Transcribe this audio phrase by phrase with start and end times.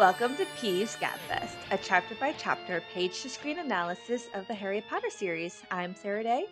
[0.00, 4.82] Welcome to Peeves Gabfest, a chapter by chapter, page to screen analysis of the Harry
[4.88, 5.62] Potter series.
[5.70, 6.46] I'm Sarah-Daye.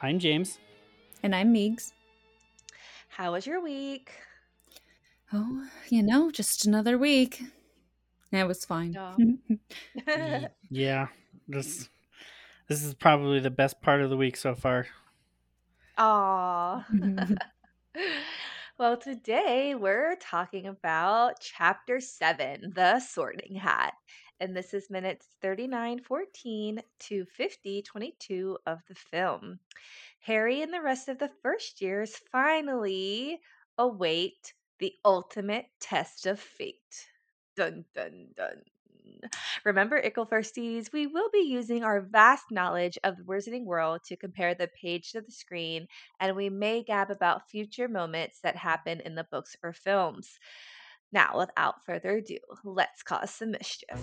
[0.00, 0.60] I'm James.
[1.24, 1.90] And I'm Meegs.
[3.08, 4.12] How was your week?
[5.32, 7.42] Oh, you know, just another week.
[8.30, 8.96] It was fine.
[10.70, 11.08] yeah,
[11.48, 11.88] this
[12.68, 14.86] this is probably the best part of the week so far.
[15.96, 16.86] Aw.
[18.78, 23.94] well, today we're talking about Chapter 7, The Sorting Hat.
[24.38, 29.58] And this is minutes 3914 to 5022 of the film.
[30.20, 33.40] Harry and the rest of the first years finally
[33.76, 37.08] await the ultimate test of fate.
[37.56, 38.62] Dun dun dun.
[39.64, 44.16] Remember, Ickle Firsties, we will be using our vast knowledge of the Wizarding World to
[44.16, 45.88] compare the page to the screen,
[46.20, 50.38] and we may gab about future moments that happen in the books or films.
[51.12, 54.00] Now, without further ado, let's cause some mischief.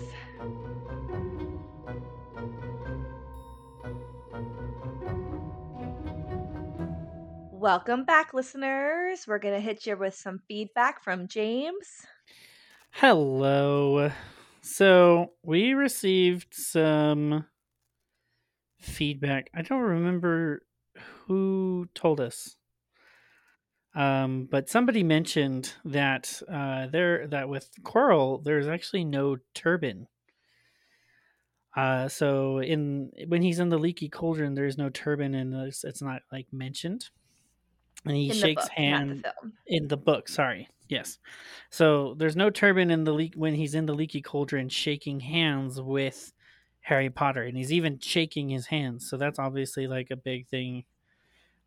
[7.52, 9.24] Welcome back, listeners.
[9.26, 12.06] We're going to hit you with some feedback from James.
[12.90, 14.10] Hello.
[14.66, 17.46] So, we received some
[18.80, 19.48] feedback.
[19.54, 20.62] I don't remember
[21.26, 22.56] who told us.
[23.94, 30.08] Um, but somebody mentioned that uh, there that with Quirrell there's actually no turban.
[31.74, 36.02] Uh, so in when he's in the leaky cauldron, there's no turban, and it's, it's
[36.02, 37.08] not like mentioned
[38.06, 41.18] and he In shakes book, not hand the in the book sorry yes.
[41.70, 45.80] So there's no turban in the leak when he's in the leaky cauldron shaking hands
[45.80, 46.32] with
[46.80, 49.08] harry potter and he's even shaking his hands.
[49.08, 50.84] So that's obviously like a big thing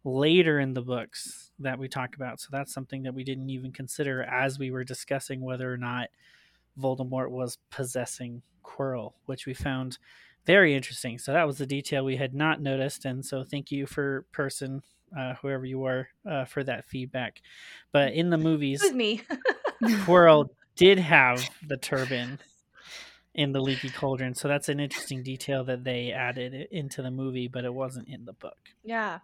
[0.03, 2.39] later in the books that we talk about.
[2.39, 6.09] So that's something that we didn't even consider as we were discussing whether or not
[6.79, 9.97] voldemort was possessing quirrell which we found
[10.45, 11.17] very interesting.
[11.17, 14.81] So that was the detail we had not noticed and so thank you for person
[15.17, 17.41] uh, whoever you are, uh, for that feedback.
[17.91, 19.21] But in the movies, It was me.
[20.05, 22.39] Quirrell did have the turban
[23.33, 27.47] in the leaky cauldron, so that's an interesting detail that they added into the movie,
[27.47, 28.57] but it wasn't in the book.
[28.83, 29.19] yeah.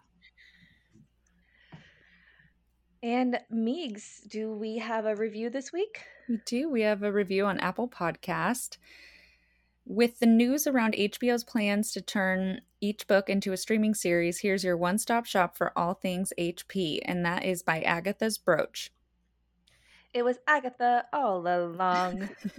[3.02, 6.00] And Meegs, do we have a review this week?
[6.28, 6.68] We do.
[6.70, 8.78] We have a review on Apple Podcast.
[9.88, 14.64] With the news around HBO's plans to turn each book into a streaming series, here's
[14.64, 18.90] your one stop shop for all things HP, and that is by Agatha's Brooch.
[20.12, 22.28] It was Agatha all along.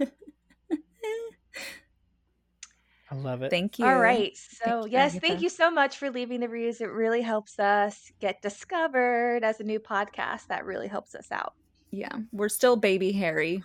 [3.10, 3.50] I love it.
[3.50, 3.84] Thank you.
[3.84, 4.34] All right.
[4.36, 5.26] So, you, yes, Agatha.
[5.26, 6.80] thank you so much for leaving the reviews.
[6.80, 10.46] It really helps us get discovered as a new podcast.
[10.46, 11.52] That really helps us out.
[11.90, 13.62] Yeah, we're still baby Harry.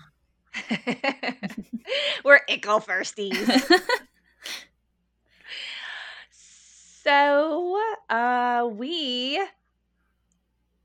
[2.26, 3.82] We're ickle firsties.
[7.04, 9.42] so, uh, we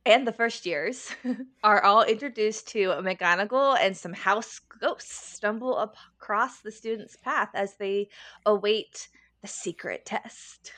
[0.09, 1.15] and the first years
[1.63, 7.75] are all introduced to McGonagall and some house ghosts stumble across the student's path as
[7.77, 8.09] they
[8.47, 9.09] await
[9.43, 10.73] the secret test.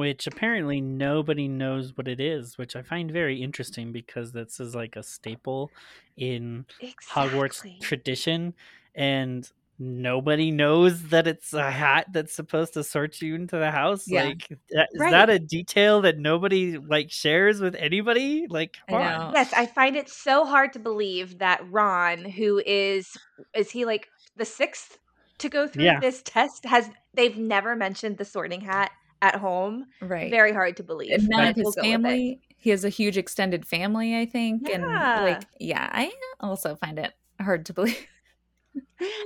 [0.00, 4.74] Which apparently nobody knows what it is, which I find very interesting because this is
[4.74, 5.70] like a staple
[6.16, 6.64] in
[7.10, 8.54] Hogwarts tradition,
[8.94, 9.46] and
[9.78, 14.08] nobody knows that it's a hat that's supposed to sort you into the house.
[14.08, 14.24] Yeah.
[14.24, 15.10] Like, that, is Right.
[15.10, 18.46] that a detail that nobody like shares with anybody?
[18.48, 19.20] Like, I come know.
[19.26, 19.34] on.
[19.34, 23.18] Yes, I find it so hard to believe that Ron, who is
[23.54, 24.96] is he like the sixth
[25.40, 26.00] to go through Yeah.
[26.00, 28.92] this test, has they've never mentioned the sorting hat
[29.22, 29.86] at home.
[30.00, 30.30] Right.
[30.30, 31.12] Very hard to believe.
[31.12, 31.90] and none of his we'll go with it.
[31.90, 32.40] family.
[32.56, 34.68] He has a huge extended family, I think.
[34.68, 38.06] And like, yeah, I also find it hard to believe.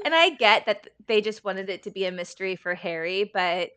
[0.05, 3.71] And I get that they just wanted it to be a mystery for Harry, but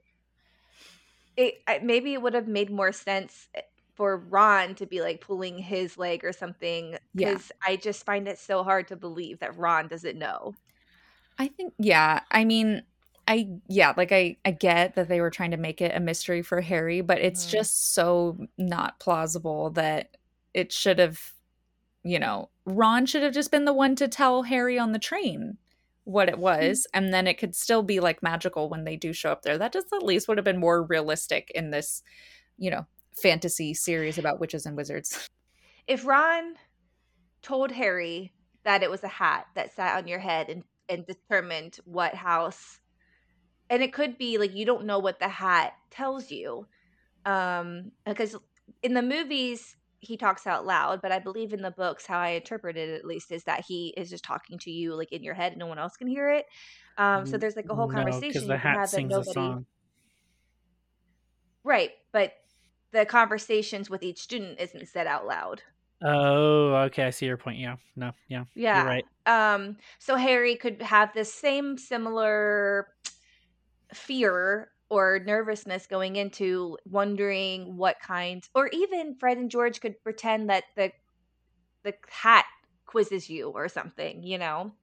[1.35, 3.61] it maybe it would have made more sense eh,
[3.95, 6.97] for Ron to be like pulling his leg or something.
[7.13, 7.29] Yeah.
[7.29, 10.53] Because I just find it so hard to believe that Ron doesn't know.
[11.39, 12.21] I think yeah.
[12.31, 12.83] I mean,
[13.27, 16.41] I yeah, like I I get that they were trying to make it a mystery
[16.41, 17.51] for Harry, but it's Mhm.
[17.51, 20.17] just so not plausible that
[20.53, 21.33] it should have
[22.03, 25.57] you know, Ron should have just been the one to tell Harry on the train
[26.05, 29.31] what it was and then it could still be like magical when they do show
[29.31, 29.57] up there.
[29.57, 32.01] That just at least would have been more realistic in this,
[32.57, 35.27] you know, fantasy series about witches and wizards.
[35.87, 36.55] if Ron
[37.41, 38.33] told Harry
[38.63, 42.79] that it was a hat that sat on your head and, and determined what house,
[43.69, 46.67] and it could be like you don't know what the hat tells you,
[47.25, 48.35] um, because
[48.83, 52.29] in the movies he talks out loud, but I believe in the books how I
[52.29, 55.33] interpreted it at least is that he is just talking to you like in your
[55.33, 56.45] head, no one else can hear it.
[56.97, 59.65] Um, so there's like a whole No, because conversation the hat sings a nobody song.
[61.63, 62.33] right, but
[62.91, 65.61] the conversations with each student isn't said out loud.
[66.03, 67.03] Oh, okay.
[67.05, 67.59] I see your point.
[67.59, 67.77] Yeah.
[67.95, 68.11] No.
[68.27, 68.45] Yeah.
[68.55, 68.77] Yeah.
[68.77, 69.05] You're right.
[69.25, 72.87] Um, so Harry could have the same similar
[73.97, 80.49] fear or nervousness going into wondering what kind or even Fred and George could pretend
[80.49, 80.91] that the
[81.83, 82.45] the hat
[82.85, 84.73] quizzes you or something, you know?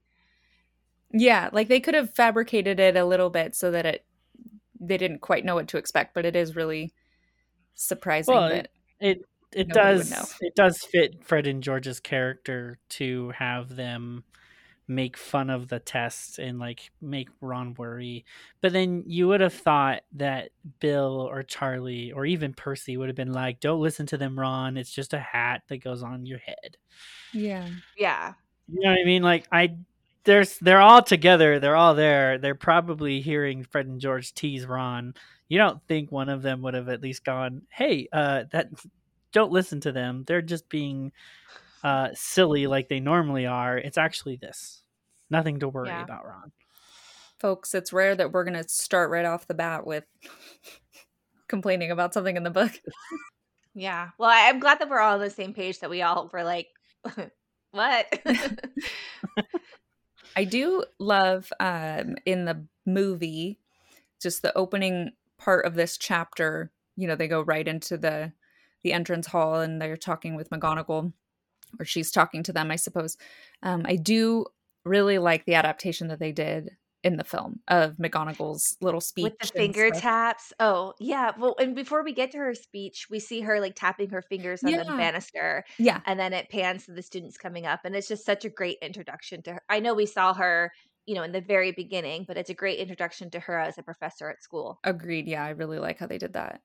[1.11, 4.05] Yeah, like they could have fabricated it a little bit so that it
[4.79, 6.93] they didn't quite know what to expect, but it is really
[7.73, 8.69] surprising Well, that
[8.99, 9.21] It
[9.51, 14.23] it Nobody does it does fit Fred and George's character to have them
[14.87, 18.25] make fun of the test and like make Ron worry.
[18.61, 20.49] But then you would have thought that
[20.79, 24.77] Bill or Charlie or even Percy would have been like, "Don't listen to them, Ron.
[24.77, 26.77] It's just a hat that goes on your head."
[27.33, 27.67] Yeah.
[27.97, 28.33] Yeah.
[28.67, 29.23] You know what I mean?
[29.23, 29.77] Like I
[30.23, 32.37] there's they're all together, they're all there.
[32.37, 35.13] They're probably hearing Fred and George tease Ron.
[35.47, 38.69] You don't think one of them would have at least gone, "Hey, uh that
[39.31, 40.23] don't listen to them.
[40.25, 41.11] They're just being
[41.85, 43.77] uh silly like they normally are.
[43.77, 44.81] It's actually this.
[45.29, 46.03] Nothing to worry Yeah.
[46.03, 46.51] about, Ron."
[47.39, 50.05] Folks, it's rare that we're going to start right off the bat with
[51.47, 52.71] complaining about something in the book.
[53.77, 54.11] Yeah.
[54.17, 56.45] Well, I- I'm glad that we're all on the same page that we all were
[56.45, 56.67] like,
[57.71, 58.05] what?
[60.35, 63.59] I do love um, in the movie
[64.21, 66.71] just the opening part of this chapter.
[66.95, 68.31] You know, they go right into the
[68.83, 71.11] the entrance hall and they're talking with McGonagall,
[71.79, 73.17] or she's talking to them, I suppose.
[73.63, 74.45] Um, I do
[74.83, 76.71] really like the adaptation that they did
[77.03, 80.01] in the film of McGonagall's little speech With the finger stuff.
[80.01, 80.53] taps.
[80.59, 81.33] Oh, yeah.
[81.37, 84.63] Well, and before we get to her speech, we see her like tapping her fingers
[84.63, 85.63] on the banister.
[85.77, 88.49] Yeah, and then it pans to the students coming up and it's just such a
[88.49, 90.71] great introduction to her i know we saw her
[91.05, 93.83] you know in the very beginning but it's a great introduction to her as a
[93.83, 95.27] professor at school agreed.
[95.27, 96.61] Yeah, I really like how they did that.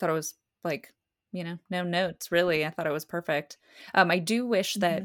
[0.00, 0.92] Thought it was like,
[1.32, 2.64] you know, no notes really.
[2.64, 3.58] I thought it was perfect.
[3.94, 5.04] Um, I do wish that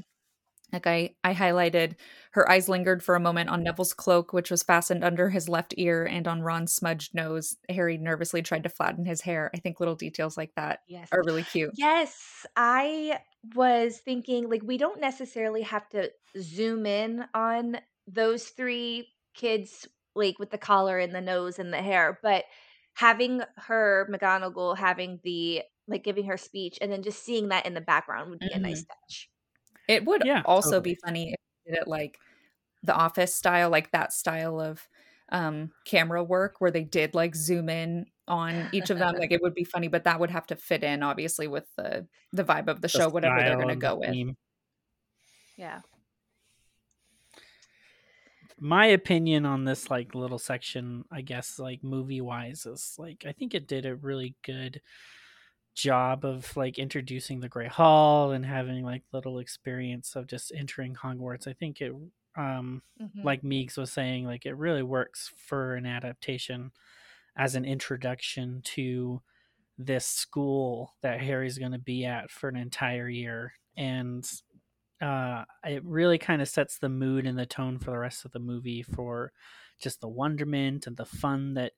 [0.71, 1.95] like I I highlighted
[2.31, 5.73] her eyes lingered for a moment on Neville's cloak, which was fastened under his left
[5.77, 7.57] ear, and on Ron's smudged nose.
[7.69, 9.51] Harry nervously tried to flatten his hair.
[9.53, 11.71] I think little details like that yes are really cute.
[11.75, 13.19] yes i
[13.55, 16.09] was thinking like we don't necessarily have to
[16.39, 17.77] zoom in on
[18.07, 22.45] those three kids like with the collar and the nose and the hair but
[22.93, 27.73] having her mcgonagall having the like giving her speech and then just seeing that in
[27.73, 29.29] the background would be a nice touch
[29.87, 30.81] It would Yeah, also totally.
[30.81, 32.19] be funny if they did it like
[32.83, 34.87] the office style, like that style of
[35.31, 39.15] um camera work where they did like zoom in on each of them.
[39.17, 42.07] like it would be funny, but that would have to fit in obviously with the
[42.33, 44.17] the vibe of the The show, whatever they're gonna and the go with.
[44.17, 44.37] theme.
[45.55, 45.81] yeah
[48.59, 53.31] my opinion on this like little section i guess like movie wise is like i
[53.31, 54.81] think it did a really good
[55.75, 60.93] job of like introducing the great hall and having like little experience of just entering
[60.95, 61.91] hogwarts i think it
[62.35, 63.23] um Mhm.
[63.23, 66.71] like Meegs was saying like it really works for an adaptation
[67.35, 69.21] as an introduction to
[69.77, 74.29] this school that harry's going to be at for an entire year and
[75.01, 78.31] uh, it really kind of sets the mood and the tone for the rest of
[78.31, 79.33] the movie for
[79.81, 81.73] just the wonderment and the fun that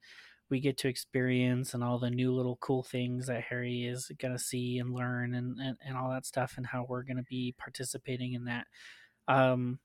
[0.49, 4.33] we get to experience and all the new little cool things that Harry is going
[4.33, 7.23] to see and learn and, and, and all that stuff and how we're going to
[7.23, 8.67] be participating in that.
[9.27, 9.79] Um,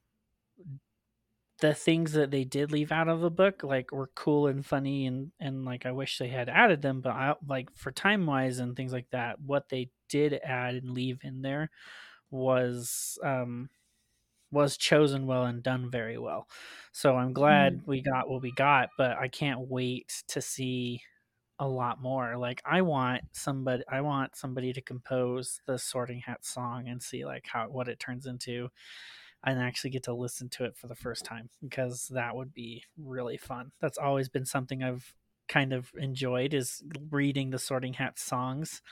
[1.60, 5.06] the things that they did leave out of the book like were cool and funny
[5.06, 8.58] and and like I wish they had added them but I like for time wise
[8.58, 11.70] and things like that what they did add and leave in there
[12.30, 13.68] was um
[14.50, 16.48] was chosen well and done very well.
[16.92, 17.86] So I'm glad mm.
[17.86, 21.02] we got what we got, but I can't wait to see
[21.58, 22.36] a lot more.
[22.36, 27.24] Like I want somebody I want somebody to compose the Sorting Hat song and see
[27.24, 28.70] like how what it turns into
[29.44, 32.84] and actually get to listen to it for the first time because that would be
[32.98, 33.72] really fun.
[33.80, 35.14] That's always been something I've
[35.48, 38.82] kind of enjoyed is reading the Sorting Hat songs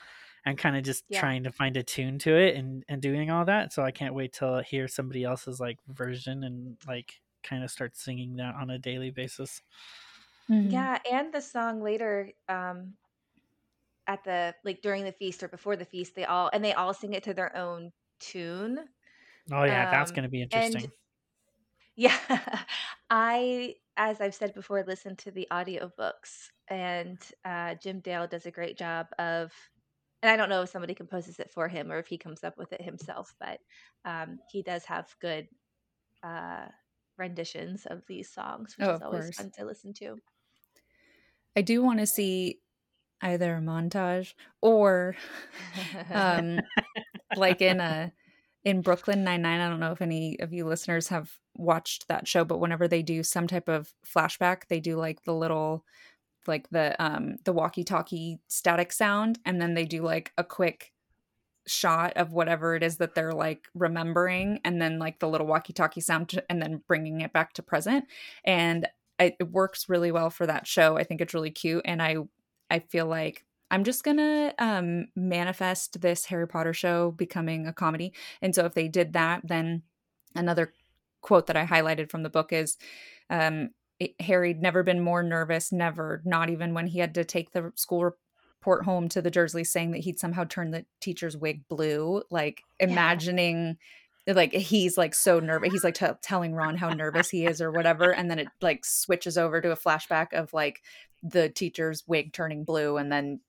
[0.49, 1.25] and kind of just Yeah.
[1.25, 3.73] trying to find a tune to it and and doing all that.
[3.73, 7.95] So I can't wait till hear somebody else's like version and like kind of start
[7.97, 9.61] singing that on a daily basis.
[10.49, 10.89] Mhm.
[10.89, 12.97] Yeah, and the song later, um,
[14.07, 16.93] at the like during the feast or before the feast, they all and they all
[16.93, 18.89] sing it to their own tune.
[19.51, 20.85] Oh yeah, that's Um, going to be interesting.
[20.85, 20.91] and- interesting.
[21.95, 22.17] Yeah,
[23.09, 28.51] I, as I've said before, listen to the audiobooks, and uh, Jim Dale does a
[28.51, 29.51] great job of
[30.21, 32.57] and I don't know if somebody composes it for him or if he comes up
[32.57, 33.59] with it himself, but
[34.05, 35.47] um, he does have good
[36.23, 36.67] uh,
[37.17, 39.37] renditions of these songs, which Oh, is always course.
[39.37, 40.17] fun to listen to.
[41.55, 42.61] I do want to see
[43.21, 45.15] either a montage or
[46.13, 46.61] um
[47.35, 48.13] like in a
[48.63, 49.61] in Brooklyn Nine Nine.
[49.61, 53.01] I don't know if any of you listeners have watched that show, but whenever they
[53.03, 55.85] do some type of flashback, they do like the little
[56.49, 60.91] like the um the walkie-talkie static sound, and then they do like a quick
[61.67, 66.01] shot of whatever it is that they're like remembering and then like the little walkie-talkie
[66.01, 68.05] sound to- and then bringing it back to present.
[68.43, 68.87] And
[69.19, 70.97] it, it works really well for that show.
[70.97, 72.15] I think it's really cute and i
[72.71, 78.13] i feel like i'm just gonna um manifest this harry potter show becoming a comedy.
[78.41, 79.83] And so if they did that then
[80.35, 80.73] another
[81.21, 82.77] quote that i highlighted from the book is
[83.29, 83.69] um
[84.19, 88.03] harry'd never been more nervous never not even when he had to take the school
[88.03, 92.61] report home to the Dursleys saying that he'd somehow turned the teacher's wig blue like
[92.79, 93.77] imagining
[94.27, 97.71] like he's like so nervous he's like t- telling ron how nervous he is or
[97.71, 100.81] whatever and then it like switches over to a flashback of like
[101.23, 103.39] the teacher's wig turning blue and then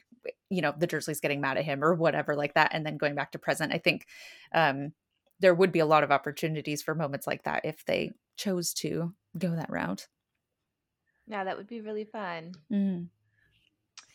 [0.48, 3.14] you know the dursleys getting mad at him or whatever like that and then going
[3.14, 3.72] back to present.
[3.72, 4.06] I think
[4.52, 4.92] um
[5.40, 9.14] there would be a lot of opportunities for moments like that if they chose to
[9.38, 10.06] go that route
[11.30, 12.52] Yeah, that would be really fun.
[12.72, 13.06] Mhm.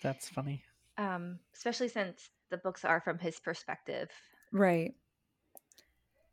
[0.03, 0.63] That's funny.
[0.97, 4.09] Um, especially since the books are from his perspective.
[4.51, 4.93] right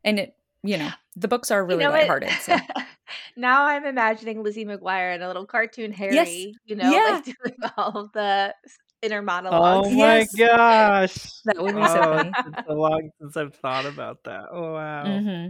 [0.05, 2.01] and it you know the books are You really know what?
[2.01, 2.57] lighthearted so
[3.37, 6.55] now I'm imagining Lizzie McGuire and a little cartoon Harry, Yes.
[6.65, 7.13] you know, Yeah.
[7.13, 8.53] like doing all the
[9.01, 9.87] inner monologues.
[9.87, 10.35] Oh my Yes.
[10.35, 11.31] gosh.
[11.45, 14.45] that would be so Oh, funny it's been so long since I've thought about that.
[14.51, 15.03] Oh wow.
[15.19, 15.47] hmm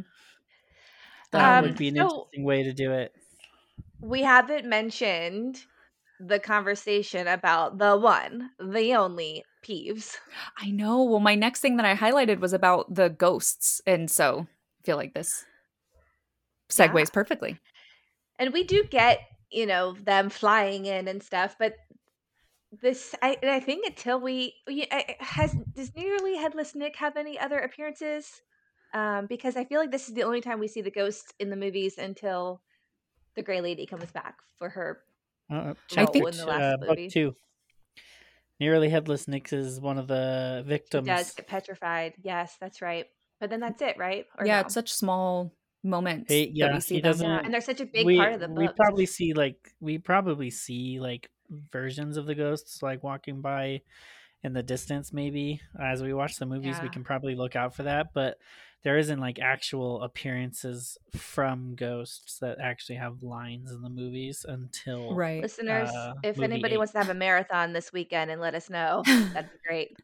[1.31, 3.13] That Um, would be an so- interesting way to do it.
[4.03, 5.65] We haven't mentioned
[6.19, 10.17] the conversation about the one, the only Peeves.
[10.57, 11.03] I know.
[11.03, 14.47] Well, my next thing that I highlighted was about the ghosts, and so
[14.79, 15.45] I feel like this
[16.69, 17.13] segues Yeah.
[17.13, 17.59] perfectly.
[18.39, 19.19] And we do get,
[19.51, 21.75] you know, them flying in and stuff, but
[22.71, 27.17] this I and I think until we we- I- has does nearly headless Nick have
[27.17, 28.41] any other appearances?
[28.93, 31.49] Um, because I feel like this is the only time we see the ghosts in
[31.49, 32.61] the movies until
[33.35, 34.99] the Gray Lady comes back for her.
[35.51, 37.09] Uh, I chapter think- in the last uh, book movie.
[37.09, 37.35] two.
[38.59, 41.07] Nearly headless Nick is one of the She victims.
[41.07, 42.13] does get petrified.
[42.21, 43.07] Yes, that's right.
[43.39, 44.25] But then that's it, right?
[44.37, 44.65] Or yeah, no?
[44.65, 47.11] it's such small moments He- that yeah, we see he them.
[47.11, 48.57] doesn't- yeah, and they're such a big we, part of the book.
[48.57, 53.81] we probably see like we probably see like versions of the ghosts like walking by
[54.43, 57.83] in the distance maybe as we watch the movies we can probably look out for
[57.83, 58.37] that but
[58.83, 65.15] there isn't like actual appearances from ghosts that actually have lines in the movies until
[65.15, 65.41] Right.
[65.41, 66.77] Listeners, uh, if anybody eight.
[66.77, 69.97] wants to have a marathon this weekend and let us know, that'd be great.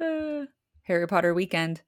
[0.00, 0.46] Uh,
[0.84, 1.82] Harry Potter weekend.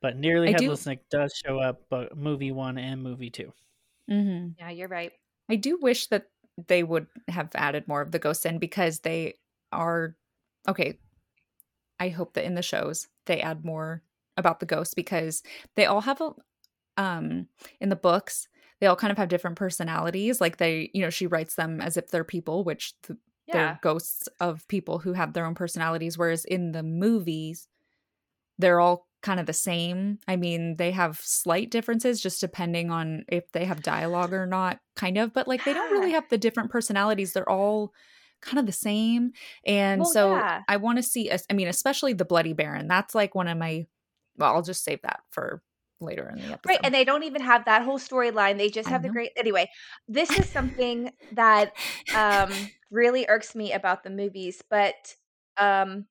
[0.00, 3.52] but nearly I do- headless nick does show up but movie one and movie two
[4.08, 5.12] hmm Yeah, you're right.
[5.48, 6.26] I do wish that
[6.68, 9.34] they would have added more of the ghosts in because they
[9.72, 10.16] are
[10.68, 10.98] okay.
[11.98, 14.02] I hope that in the shows they add more
[14.36, 15.42] about the ghosts because
[15.76, 16.32] they all have a
[16.96, 17.46] um
[17.80, 18.48] in the books
[18.80, 21.96] they all kind of have different personalities like they you know she writes them as
[21.96, 23.54] if they're people which th- Yeah.
[23.54, 27.68] they're ghosts of people who have their own personalities whereas in the movies
[28.58, 30.18] they're all kind of the same.
[30.26, 34.80] I mean they have slight differences just depending on if they have dialogue or not
[34.96, 37.32] kind of but like they don't really have the different personalities.
[37.32, 37.92] They're all
[38.40, 39.32] kind of the same
[39.66, 40.62] and Well, so yeah.
[40.68, 43.58] i want to see us i mean especially the bloody baron that's like one of
[43.58, 43.86] my
[44.36, 45.62] well i'll just save that for
[46.00, 48.56] later in the episode Right, and they don't even have that whole storyline.
[48.56, 49.32] They just have the great.
[49.36, 49.68] Anyway,
[50.08, 51.74] this is something that
[52.16, 52.50] um,
[52.90, 54.94] really irks me about the movies, but
[55.58, 56.06] um,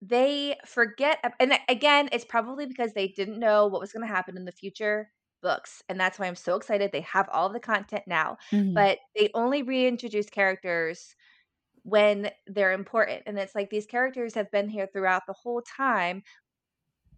[0.00, 1.18] they forget.
[1.38, 4.52] And again, it's probably because they didn't know what was going to happen in the
[4.52, 5.10] future
[5.42, 6.90] books, and that's why I'm so excited.
[6.92, 8.72] They have all the content now, Mhm.
[8.74, 11.14] but they only reintroduce characters
[11.86, 16.24] when they're important, and it's like these characters have been here throughout the whole time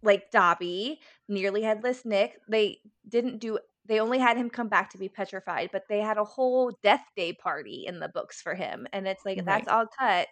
[0.01, 2.39] like Dobby, nearly headless Nick.
[2.47, 6.19] They didn't do they only had him come back to be petrified, but they had
[6.19, 8.87] a whole death day party in the books for him.
[8.93, 10.27] And it's like that's all cut.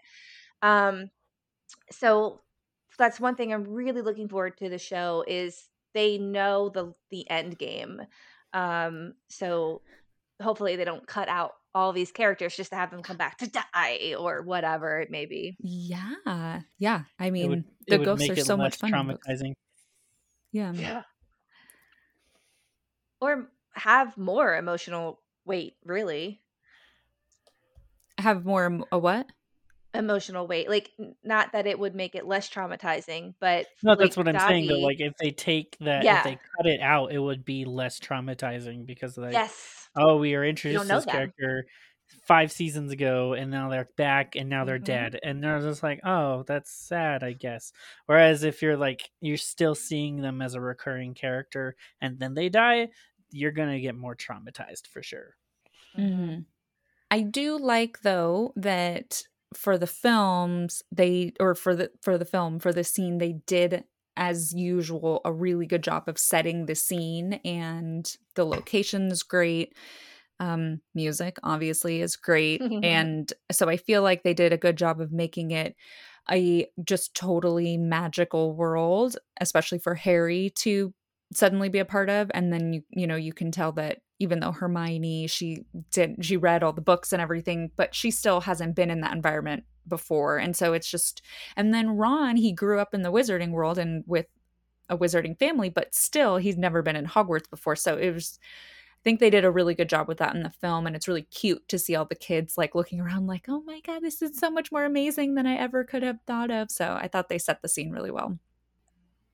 [0.62, 1.10] Um
[1.91, 2.41] so
[3.00, 7.29] that's one thing I'm really looking forward to the show is they know the the
[7.29, 8.01] end game.
[8.53, 9.82] Um so
[10.41, 13.47] hopefully they don't cut out all these characters just to have them come back to
[13.50, 15.55] die or whatever it may be.
[15.59, 18.81] yeah yeah i it mean would, the it would ghosts make are it so less
[18.81, 19.27] much fun in the books.
[19.27, 19.53] traumatizing
[20.51, 21.03] yeah Yeah.
[23.19, 26.41] Or have more emotional weight, really.
[28.17, 29.27] have more a what
[29.93, 30.69] emotional weight.
[30.69, 30.91] Like
[31.24, 34.67] not that it would make it less traumatizing, but No, like that's what I'm saying
[34.67, 34.79] though.
[34.79, 38.86] Like if they take that, if they cut it out, it would be less traumatizing
[38.86, 41.34] because like, yes, oh, we were you introduced to this them.
[41.36, 41.66] character
[42.25, 45.84] five seasons ago, and now they're back, and now they're hmm dead, and they're just
[45.84, 47.74] like, oh, that's sad, I guess.
[48.06, 52.50] Whereas if you're like, you're still seeing them as a recurring character, and then they
[52.50, 52.89] die,
[53.32, 55.36] you're gonna get more traumatized for sure.
[55.98, 56.46] Mhm.
[57.12, 59.24] I do like though that
[59.56, 63.86] for the films they or for the for the film for the scene they did
[64.17, 69.74] as usual a really good job of setting the scene and the location's great.
[70.39, 75.00] Um music obviously is great and so I feel like they did a good job
[75.01, 75.75] of making it
[76.29, 80.93] a just totally magical world especially for Harry to
[81.33, 84.39] suddenly be a part of and then you you know you can tell that even
[84.39, 88.75] though Hermione she did she read all the books and everything but she still hasn't
[88.75, 91.22] been in that environment before and so it's just
[91.56, 94.27] and then Ron he grew up in the wizarding world and with
[94.89, 98.39] a wizarding family but still he's never been in Hogwarts before so it was
[99.00, 101.08] I think they did a really good job with that in the film and it's
[101.08, 104.22] really cute to see all the kids like looking around like oh my god this
[104.22, 107.29] is so much more amazing than I ever could have thought of so I thought
[107.29, 108.38] they set the scene really well.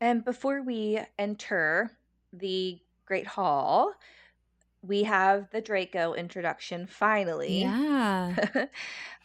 [0.03, 1.89] And before we enter
[2.33, 3.93] the Great Hall,
[4.83, 7.61] we have the Draco introduction finally.
[7.61, 8.35] yeah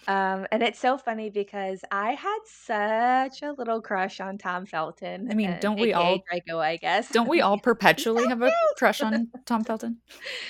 [0.09, 5.29] um, and it's so funny because I had such a little crush on Tom Felton,
[5.31, 7.11] I mean don't we aka all Draco, I guess.
[7.11, 9.99] Don't we all perpetually so have a crush on Tom Felton?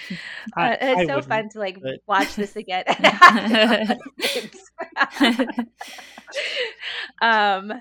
[0.56, 2.84] I, Uh, and I it's so fun to like but watch this again.
[7.22, 7.72] um,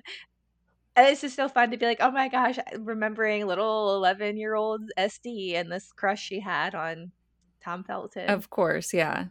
[0.98, 4.56] and it's just so fun to be like, oh my gosh, remembering little 11 year
[4.56, 7.12] old SD and this crush she had on
[7.68, 8.30] Tom Felton.
[8.30, 9.26] of course, yeah.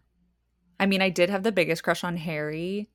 [0.79, 2.91] I mean, I did have the biggest crush on Harry,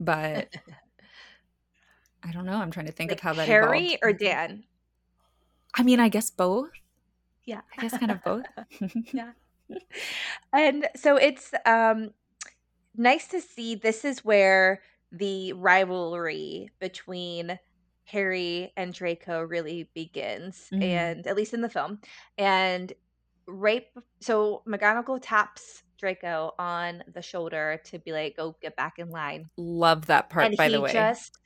[0.00, 0.52] but
[2.24, 2.56] I don't know.
[2.56, 3.98] I'm trying to think like of how that Harry evolved.
[4.02, 4.64] or Dan?
[5.76, 6.70] I mean, I guess both.
[7.44, 7.60] Yeah.
[7.76, 8.44] I guess kind of both.
[9.12, 9.30] yeah.
[10.52, 12.10] And so it's um
[12.96, 17.58] nice to see this is where the rivalry between
[18.06, 20.82] Harry and Draco really begins Mhm.
[20.82, 22.00] and at least in the film.
[22.36, 22.92] And
[23.48, 23.86] right
[24.20, 29.48] so McGonagall taps Draco on the shoulder to be like go get back in line.
[29.56, 30.92] Love that part, And by the way.
[30.92, 31.38] just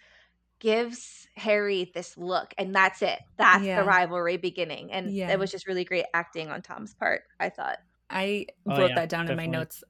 [0.59, 3.19] gives Harry this look and that's it.
[3.37, 3.81] That's Yeah.
[3.81, 4.93] the rivalry beginning.
[4.93, 5.31] And Yeah.
[5.33, 7.79] it was just really great acting on Tom's part, I thought.
[8.11, 9.83] I Oh, wrote yeah, that down in my notes.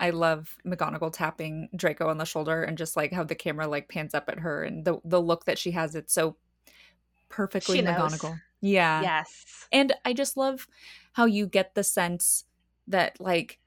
[0.00, 3.88] I love McGonagall tapping Draco on the shoulder and just like how the camera like
[3.88, 5.94] pans up at her and the the look that she has.
[5.94, 6.36] It's so
[7.28, 8.12] perfectly She knows.
[8.12, 8.40] McGonagall.
[8.60, 9.00] Yeah.
[9.02, 9.68] Yes.
[9.70, 10.66] And I just love
[11.12, 12.44] how you get the sense
[12.86, 13.58] that like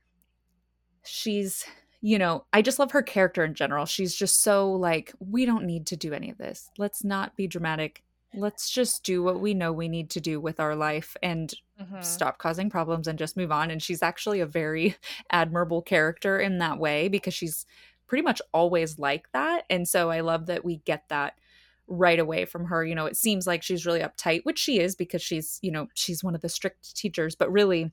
[1.03, 1.65] she's
[2.01, 3.87] you know, I just love her character in general.
[3.87, 6.69] She's just so like we don't need to do any of this.
[6.77, 8.03] Let's not be dramatic.
[8.31, 12.03] Let's just do what we know we need to do with our life and Mhm.
[12.03, 13.71] stop causing problems and just move on.
[13.71, 14.95] And she's actually a very
[15.31, 17.65] admirable character in that way because she's
[18.05, 19.65] pretty much always like that.
[19.67, 21.39] And so I love that we get that
[21.87, 22.83] right away from her.
[22.85, 25.87] You know, it seems like she's really uptight, which she is because she's, you know,
[25.93, 27.91] she's one of the strict teachers, but really,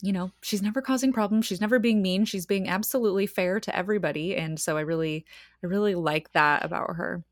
[0.00, 1.46] you know, she's never causing problems.
[1.46, 2.24] She's never being mean.
[2.24, 4.36] She's being absolutely fair to everybody.
[4.36, 5.24] And so I really,
[5.62, 7.24] I really like that about her.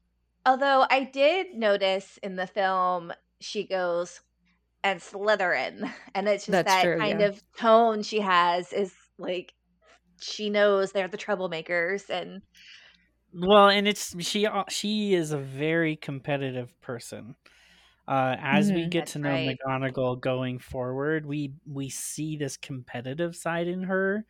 [0.44, 4.20] Although I did notice in the film, she goes
[4.86, 7.26] and Slytherin, and it's just That's that true, kind yeah.
[7.26, 9.52] of tone she has is like
[10.20, 12.42] she knows they're the troublemakers, and
[13.38, 17.36] Well, and it's she uh, she is a very competitive person.
[18.08, 18.88] Uh, as we Mhm.
[18.88, 19.58] get to know right.
[19.66, 24.26] McGonagall going forward, we we see this competitive side in her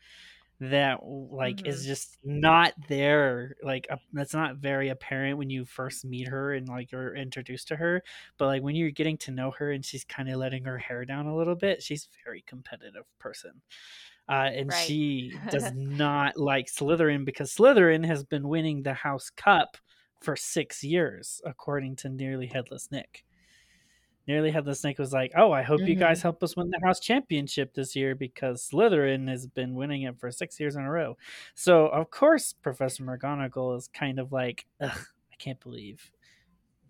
[0.60, 1.86] that like is Mhm.
[1.86, 3.56] just not there.
[3.62, 7.68] Like uh, that's not very apparent when you first meet her and like you're introduced
[7.68, 8.02] to her.
[8.38, 11.04] But like when you're getting to know her and she's kind of letting her hair
[11.06, 13.62] down a little bit, she's a very competitive person.
[14.28, 14.86] Uh, and Right.
[14.86, 19.76] she does not like Slytherin because Slytherin has been winning the House Cup
[20.20, 23.24] for six years, according to Nearly Headless Nick.
[24.26, 26.98] Nearly Headless Nick was like, "Oh, I hope you guys help us win the House
[26.98, 31.16] Championship this year because Slytherin has been winning it for six years in a row."
[31.54, 34.90] So of course, Professor McGonagall is kind of like, Ugh,
[35.32, 36.10] "I can't believe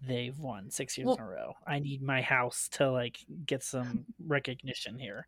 [0.07, 1.55] they've won six years Well- in a row.
[1.67, 5.27] I need my house to like get some recognition here."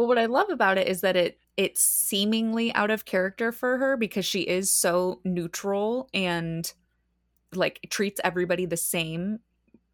[0.00, 3.76] Well, what I love about it is that it it's seemingly out of character for
[3.76, 6.72] her because she is so neutral and
[7.54, 9.40] like treats everybody the same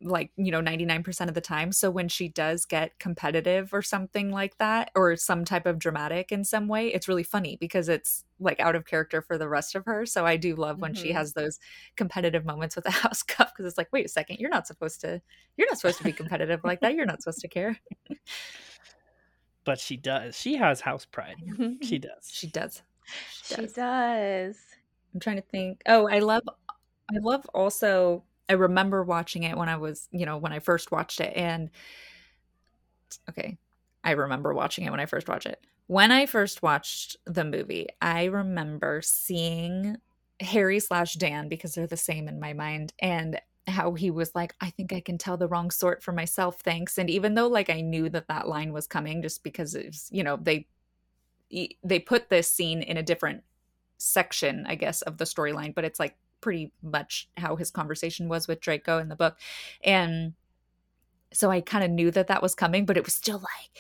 [0.02, 1.72] like you know 99% of the time.
[1.72, 6.32] So when she does get competitive or something like that or some type of dramatic
[6.32, 9.74] in some way it's really funny because it's like out of character for the rest
[9.74, 10.06] of her.
[10.06, 11.12] So i do love when she Mhm.
[11.12, 11.58] has those
[11.96, 15.00] competitive moments with the house cup because it's like wait a second you're not supposed
[15.02, 15.22] to
[15.56, 16.94] you're not supposed to be competitive like that.
[16.94, 17.78] You're not supposed to care
[19.66, 20.38] But she does.
[20.38, 21.36] She has house pride.
[21.46, 21.82] Mm-hmm.
[21.84, 22.30] She does.
[22.30, 22.82] she does
[23.44, 23.72] She does.
[23.74, 24.56] does.
[25.12, 25.82] I'm trying to think.
[25.86, 26.42] Oh, I love
[27.14, 30.90] I love also I remember watching it when I was, you know, when I first
[30.92, 31.68] watched it and
[33.28, 33.58] okay.
[34.04, 35.64] I remember watching it when I first watched it.
[35.88, 39.96] When I first watched the movie, I remember seeing
[40.40, 44.54] Harry slash Dan because they're the same in my mind and how he was like,
[44.60, 46.98] I think I can tell the wrong sort for myself, thanks.
[46.98, 50.22] And even though like I knew that that line was coming just because it's, you
[50.22, 50.66] know, they
[51.84, 53.44] they put this scene in a different
[53.98, 58.48] section, I guess, of the storyline, but it's like pretty much how his conversation was
[58.48, 59.36] with Draco in the book.
[59.84, 60.34] And
[61.32, 63.70] so I kind of knew that that was coming, but it was still like,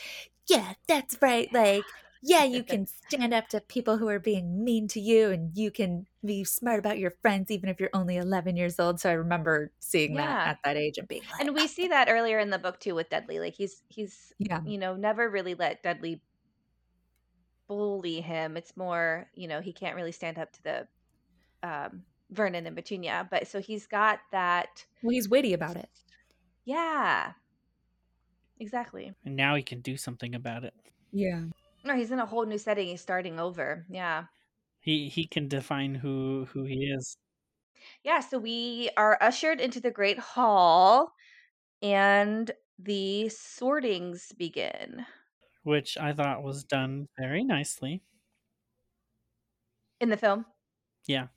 [0.48, 1.52] yeah, that's right.
[1.52, 1.84] Like,
[2.26, 5.70] yeah, you can stand up to people who are being mean to you and you
[5.70, 9.00] can be smart about your friends even if you're only 11 years old.
[9.00, 10.24] So I remember seeing Yeah.
[10.44, 12.80] that at that age and being like, And we see that earlier in the book
[12.80, 13.38] too with Dudley.
[13.40, 16.22] Like he's he's yeah, you know never really let Dudley
[17.68, 18.56] bully him.
[18.56, 20.88] It's more you know he can't really stand up to the
[21.62, 24.86] um, Vernon and Petunia, but so he's got that.
[25.02, 25.88] well, he's witty about it.
[26.64, 27.34] Yeah,
[28.58, 29.14] exactly.
[29.26, 30.72] And now he can do something about it.
[31.12, 31.46] Yeah.
[31.86, 32.88] No, he's in a whole new setting.
[32.88, 33.86] He's starting over.
[33.88, 34.26] Yeah.
[34.80, 37.18] He he can define who who he is.
[38.02, 41.12] Yeah, so we are ushered into the Great Hall
[41.82, 45.06] and the sortings begin.
[45.64, 48.02] which I thought was done very nicely.
[50.00, 50.46] In the film?
[51.06, 51.28] Yeah.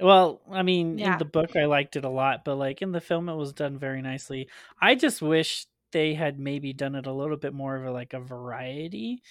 [0.00, 1.14] Well, I mean, Yeah.
[1.14, 3.52] in the book, I liked it a lot, but like in the film, it was
[3.54, 4.50] done very nicely.
[4.80, 8.14] I just wish they had maybe done it a little bit more of a, like
[8.14, 9.22] a variety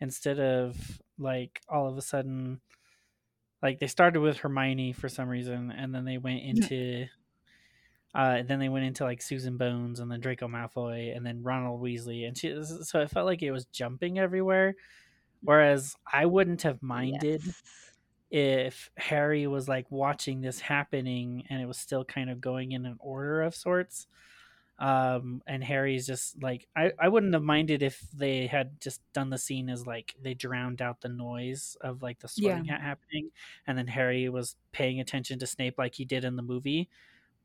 [0.00, 2.60] instead of like all of a sudden,
[3.62, 7.06] like they started with Hermione for some reason, and then they went into,
[8.14, 11.82] uh, then they went into like Susan Bones and then Draco Malfoy and then Ronald
[11.82, 14.74] Weasley, and she, so it felt like it was jumping everywhere.
[15.42, 17.62] Whereas I wouldn't have minded Yes.
[18.30, 22.86] if Harry was like watching this happening and it was still kind of going in
[22.86, 24.06] an order of sorts.
[24.78, 29.30] Um, and Harry's just like, I, I wouldn't have minded if they had just done
[29.30, 33.30] the scene as like they drowned out the noise of like the sorting hat happening.
[33.66, 36.90] And then Harry was paying attention to Snape like he did in the movie,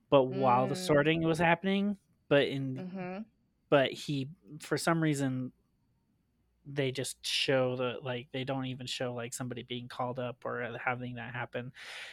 [0.09, 0.77] but while the Mm.
[0.77, 1.97] sorting was happening,
[2.29, 3.25] but in, hmm
[3.69, 4.29] but he,
[4.61, 5.51] for some reason,
[6.65, 10.77] they just show the like they don't even show like somebody being called up or
[10.83, 11.71] having that happen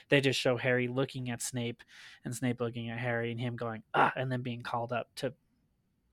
[0.08, 1.82] they just show harry looking at snape
[2.24, 5.32] and snape looking at harry and him going ah and then being called up to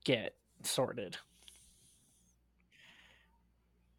[0.04, 1.16] get sorted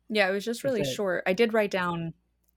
[0.09, 0.95] Yeah, it was just That's really it.
[0.95, 1.23] short.
[1.27, 2.13] I did write down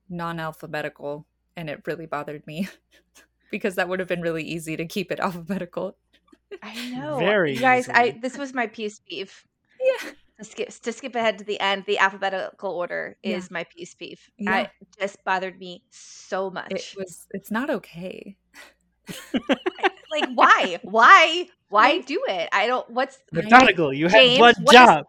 [0.08, 2.68] non alphabetical, and it really bothered me
[3.50, 5.96] because that would have been really easy to keep it alphabetical.
[6.62, 7.18] I know.
[7.18, 9.46] Very you guys, I this was my piece beef.
[10.42, 10.64] Yeah.
[10.66, 13.36] To skip, to skip ahead to the end, the alphabetical order Yeah.
[13.36, 14.30] is my piece beef.
[14.38, 14.52] Yeah.
[14.52, 16.70] I just bothered me so much.
[16.72, 18.36] It was, it's not okay.
[20.10, 20.78] like why?
[20.82, 21.48] Why?
[21.68, 22.48] Why do it?
[22.52, 25.06] I don't what's McGonagall, you James, had one what is- job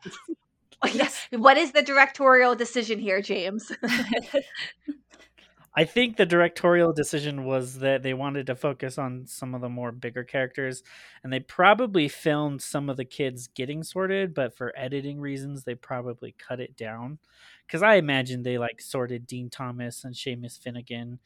[0.91, 3.71] yes, what is the directorial decision here, James?
[5.75, 9.69] I think the directorial decision was that they wanted to focus on some of the
[9.69, 10.83] more bigger characters,
[11.23, 15.73] and they probably filmed some of the kids getting sorted, but for editing reasons, they
[15.73, 17.17] probably cut it down.
[17.65, 21.19] Because I imagine they like sorted Dean Thomas and Seamus Finnigan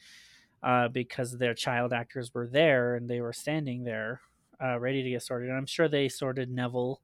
[0.63, 4.21] uh, because their child actors were there and they were standing there
[4.63, 5.49] uh, ready to get sorted.
[5.49, 7.01] And I'm sure they sorted Neville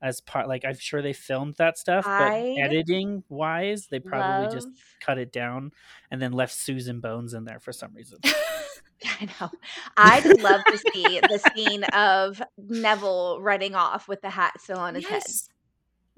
[0.00, 0.48] as part.
[0.48, 4.68] Like I'm sure they filmed that stuff, but I editing wise, they probably just
[5.00, 5.72] cut it down
[6.10, 8.18] and then left Susan Bones in there for some reason.
[9.04, 9.50] I know.
[9.96, 14.96] I'd love to see the scene of Neville running off with the hat still on
[14.96, 15.48] his yes.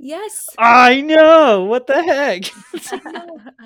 [0.03, 0.47] Yes.
[0.59, 1.65] I know.
[1.65, 2.45] What the heck?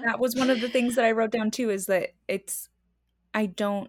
[0.04, 2.68] That was one of the things that I wrote down too is that it's,
[3.32, 3.88] I don't,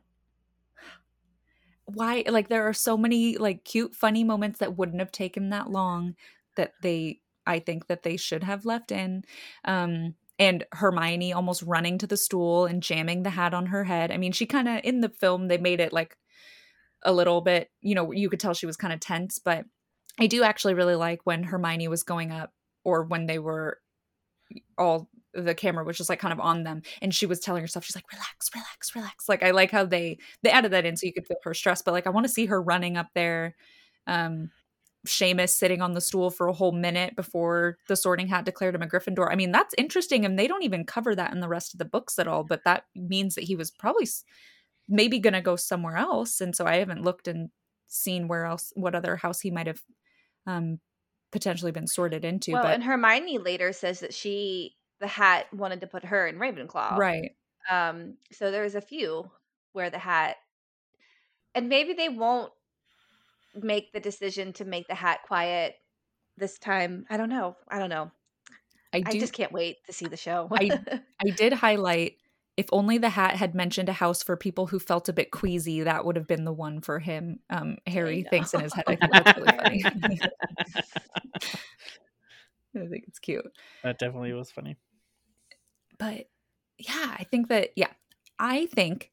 [1.86, 5.70] why, like, there are so many, like, cute, funny moments that wouldn't have taken that
[5.70, 6.16] long
[6.56, 9.24] that they, I think that they should have left in.
[9.64, 14.12] Um, and Hermione almost running to the stool and jamming the hat on her head.
[14.12, 16.18] I mean, she kind of, in the film, they made it like
[17.04, 19.66] a little bit, you know, you could tell she was kind of tense, but
[20.20, 22.52] I do actually really like when Hermione was going up
[22.84, 23.80] or when they were
[24.78, 27.84] all the camera was just like kind of on them and she was telling herself
[27.84, 31.06] she's like relax relax relax like i like how they they added that in so
[31.06, 33.56] you could feel her stress but like i want to see her running up there
[34.08, 34.52] Um,
[35.06, 38.82] Seamus sitting on the stool for a whole minute before the Sorting Hat declared him
[38.82, 39.32] a Gryffindor.
[39.32, 41.86] I mean, that's interesting, and they don't even cover that in the rest of the
[41.86, 42.44] books at all.
[42.44, 44.08] But that means that he was probably
[44.88, 47.50] maybe going to go somewhere else, and so I haven't looked and
[47.88, 49.82] seen where else, what other house he might have
[50.48, 50.80] um,
[51.32, 52.54] potentially been sorted into.
[52.54, 56.38] Well, but and Hermione later says that she, the hat, wanted to put her in
[56.38, 56.98] Ravenclaw.
[56.98, 57.32] right,
[57.70, 59.30] Um, so there's a few
[59.74, 60.38] where the hat,
[61.54, 62.52] and maybe they won't
[63.56, 65.76] make the decision to make the hat quiet
[66.38, 67.06] this time.
[67.10, 67.56] I don't know.
[67.70, 68.12] I don't know.
[68.94, 70.48] I I just can't wait to see the show.
[70.52, 70.80] I-
[71.26, 72.18] I did highlight
[72.58, 75.84] if only the hat had mentioned a house for people who felt a bit queasy,
[75.84, 77.40] that would have been the one for him.
[77.50, 78.86] Um, Harry thinks in his head.
[78.88, 80.22] I think that's really funny.
[82.76, 83.46] I think it's cute.
[83.84, 84.78] that definitely was funny.
[85.98, 86.28] But
[86.78, 87.92] yeah, I think that, yeah,
[88.40, 89.12] I think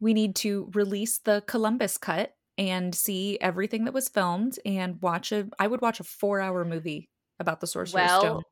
[0.00, 5.32] we need to release the Columbus cut and see everything that was filmed and watch
[5.32, 8.22] a, I would watch a four hour movie about the Sorcerer's Stone.
[8.22, 8.42] well,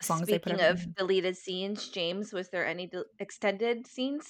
[0.00, 0.94] as long as they put speaking of in.
[0.96, 4.26] deleted scenes, James, was there any del extended scenes?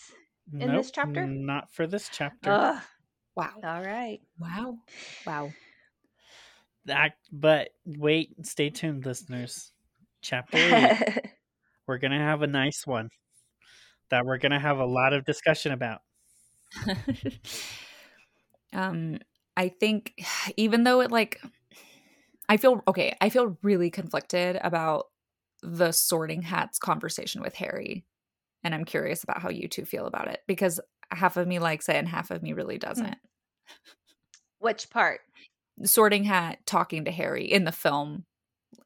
[0.53, 1.27] In Nope, this chapter?
[1.27, 2.51] Not for this chapter.
[2.51, 2.83] Ugh.
[3.37, 3.53] Wow.
[3.63, 4.21] All right.
[4.39, 4.79] Wow.
[5.27, 5.53] Wow.
[6.89, 9.73] That, but wait, stay tuned, listeners.
[10.21, 11.27] Chapter eight,
[11.87, 13.11] we're gonna have a nice one
[14.11, 16.01] that we're gonna have a lot of discussion about.
[18.75, 19.19] um
[19.57, 20.13] i think
[20.59, 21.41] even though it like
[22.49, 25.07] i feel okay i feel really conflicted about
[25.63, 28.05] the sorting hats conversation with harry
[28.63, 30.79] and i'm curious about how you two feel about it because
[31.11, 33.17] half of me likes it and half of me really doesn't
[34.61, 35.21] Which part?
[35.85, 38.25] Sorting hat talking to harry in the film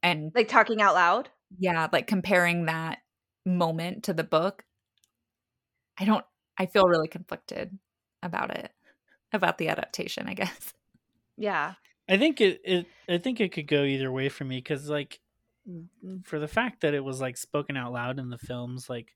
[0.02, 1.28] and Like talking out loud?
[1.59, 2.98] yeah like comparing that
[3.44, 4.64] moment to the book
[5.98, 6.24] i don't
[6.59, 7.78] i feel really conflicted
[8.22, 8.70] about it
[9.33, 10.72] about the adaptation i guess
[11.37, 11.74] Yeah.
[12.09, 15.18] I think it, it I think it could go either way for me because like
[16.24, 19.09] for the fact that it was like spoken out loud in the films, like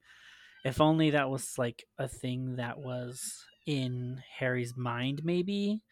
[0.65, 5.83] if only that was like a thing that was in Harry's mind, maybe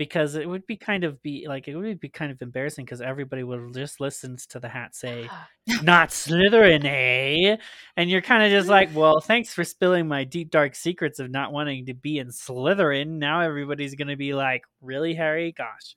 [0.00, 3.02] because it would be kind of be like it would be kind of embarrassing because
[3.02, 5.28] everybody would just listens to the hat say
[5.82, 7.58] not Slytherin, eh?
[7.98, 11.30] And you're kind of just like, well, thanks for spilling my deep dark secrets of
[11.30, 13.18] not wanting to be in Slytherin.
[13.18, 15.52] Now everybody's gonna be like, really, Harry?
[15.52, 15.96] Gosh,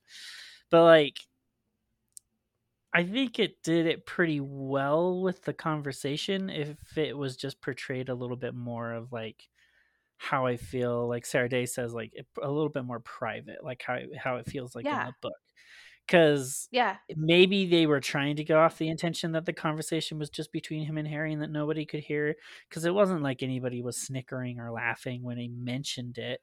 [0.70, 1.18] but like,
[2.94, 6.50] I think it did it pretty well with the conversation.
[6.50, 9.48] If it was just portrayed a little bit more of like
[10.24, 14.38] how I feel, like Sarah-Daye says, like a little bit more private, like how how
[14.38, 15.34] it feels like in the book,
[16.08, 16.98] because Yeah.
[17.18, 20.86] maybe they were trying to go off the intention that the conversation was just between
[20.86, 22.36] him and Harry and that nobody could hear
[22.70, 26.40] because it wasn't like anybody was snickering or laughing when he mentioned it.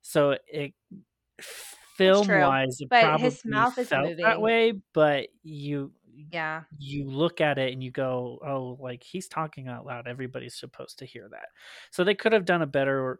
[0.00, 0.72] So it
[1.40, 5.92] film wise it but probably his mouth is felt that way, but you
[6.30, 6.64] Yeah.
[6.78, 10.08] you look at it and you go, "Oh, like he's talking out loud.
[10.08, 11.48] Everybody's supposed to hear that."
[11.90, 13.18] So they could have done a better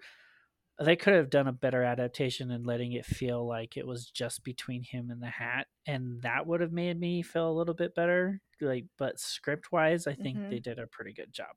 [0.81, 4.43] they could have done a better adaptation and letting it feel like it was just
[4.45, 7.95] between him and the hat and that would have made me feel a little bit
[7.95, 10.51] better like but script wise i think Mhm.
[10.51, 11.57] they did a pretty good job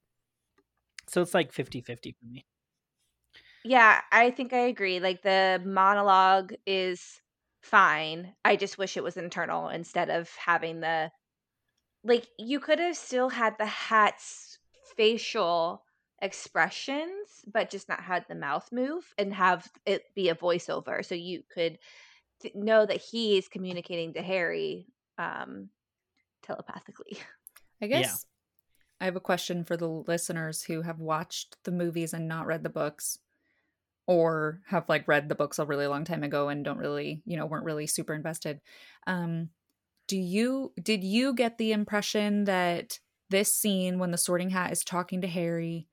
[1.08, 2.46] so it's like 50-50 for me
[3.64, 5.00] Yeah, I think I agree.
[5.00, 7.22] Like the monologue is
[7.64, 8.36] fine.
[8.46, 11.12] I just wish it was internal instead of having the
[12.06, 14.60] like you could have still had the hat's
[14.96, 15.84] facial
[16.22, 21.14] expressions but just not had the mouth move and have it be a voiceover so
[21.14, 21.78] you could
[22.42, 24.88] th- know that he is communicating to Harry
[25.18, 25.70] um
[26.44, 27.18] telepathically.
[27.82, 28.02] I Yeah.
[28.02, 28.26] guess
[29.02, 32.64] I have a question for the listeners who have watched the movies and not read
[32.64, 33.20] the books
[34.08, 37.36] or have like read the books a really long time ago and don't really, you
[37.36, 38.62] know, weren't really super invested.
[39.06, 39.50] Um
[40.08, 44.84] do you did you get the impression that this scene when the sorting hat is
[44.84, 45.88] talking to Harry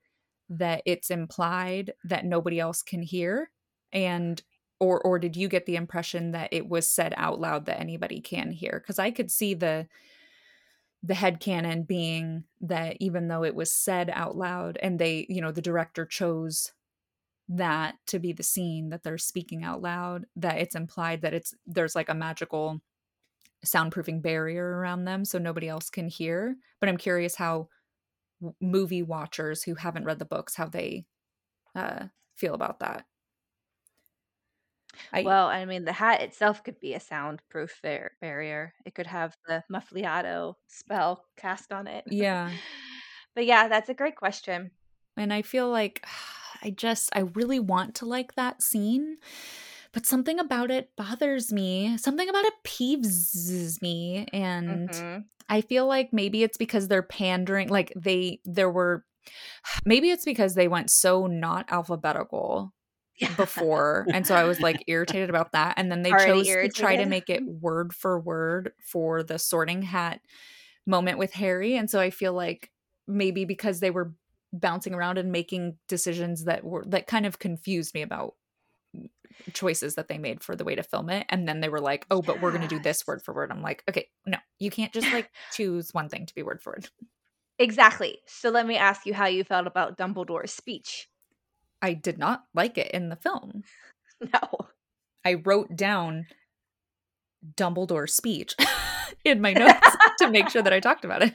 [0.49, 3.49] that it's implied that nobody else can hear?
[3.91, 4.41] And
[4.79, 8.21] or or did you get the impression that it was said out loud that anybody
[8.21, 8.83] can hear?
[8.85, 9.87] Cuz I could see the
[11.01, 15.41] the head canon being that even though it was said out loud and they you
[15.41, 16.71] know the director chose
[17.49, 21.53] that to be the scene that they're speaking out loud that it's implied that it's
[21.67, 22.81] there's like a magical
[23.65, 27.67] soundproofing barrier around them so nobody else can hear but i'm curious how
[28.61, 31.05] movie watchers who haven't read the books how they
[31.75, 33.05] uh feel about that
[35.11, 38.73] I, well, I mean, the hat itself could be a soundproof bar- barrier.
[38.85, 42.05] It could have the muffliato spell cast on it.
[42.09, 42.51] yeah
[43.35, 44.71] but yeah, that's a great question.
[45.17, 46.05] and i feel like
[46.63, 49.17] i just i really want to like that scene
[49.93, 51.97] but something about it bothers me.
[51.97, 54.27] Something about it peeves me.
[54.33, 55.25] And Mhm.
[55.49, 57.69] I feel like maybe it's because they're pandering.
[57.69, 59.05] Like they, there were,
[59.85, 62.73] maybe it's because they went so not alphabetical
[63.17, 63.35] Yeah.
[63.35, 64.07] before.
[64.11, 65.75] and so I was like irritated about that.
[65.77, 69.37] And then they Already chose to try to make it word for word for the
[69.37, 70.21] sorting hat
[70.87, 71.75] moment with Harry.
[71.77, 72.71] And so I feel like
[73.07, 74.13] maybe because they were
[74.51, 78.33] bouncing around and making decisions that were that kind of confused me about
[79.53, 82.05] choices that they made for the way to film it and then they were like
[82.11, 84.69] oh but we're going to do this word for word i'm like okay no you
[84.71, 86.89] can't just like choose one thing to be word for word
[87.59, 88.17] Exactly.
[88.25, 91.07] So let me ask you how you felt about Dumbledore's speech.
[91.81, 93.63] i did not like it in the film
[94.21, 94.67] No.
[95.23, 96.25] i wrote down
[97.55, 98.55] dumbledore's speech
[99.25, 99.87] in my notes
[100.19, 101.33] to make sure that i talked about it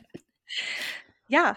[1.29, 1.57] Yeah.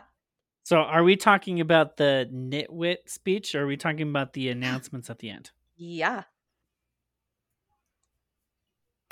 [0.64, 5.10] So, are we talking about the nitwit speech, or are we talking about the announcements
[5.10, 5.50] at the end?
[5.84, 6.24] Yeah.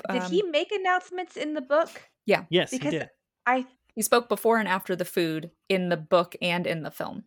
[0.08, 1.90] Did Um, he make announcements in the book?
[2.26, 2.44] Yeah.
[2.48, 3.10] Yes, Because he did.
[3.46, 7.24] I he spoke before and after the food in the book and in the film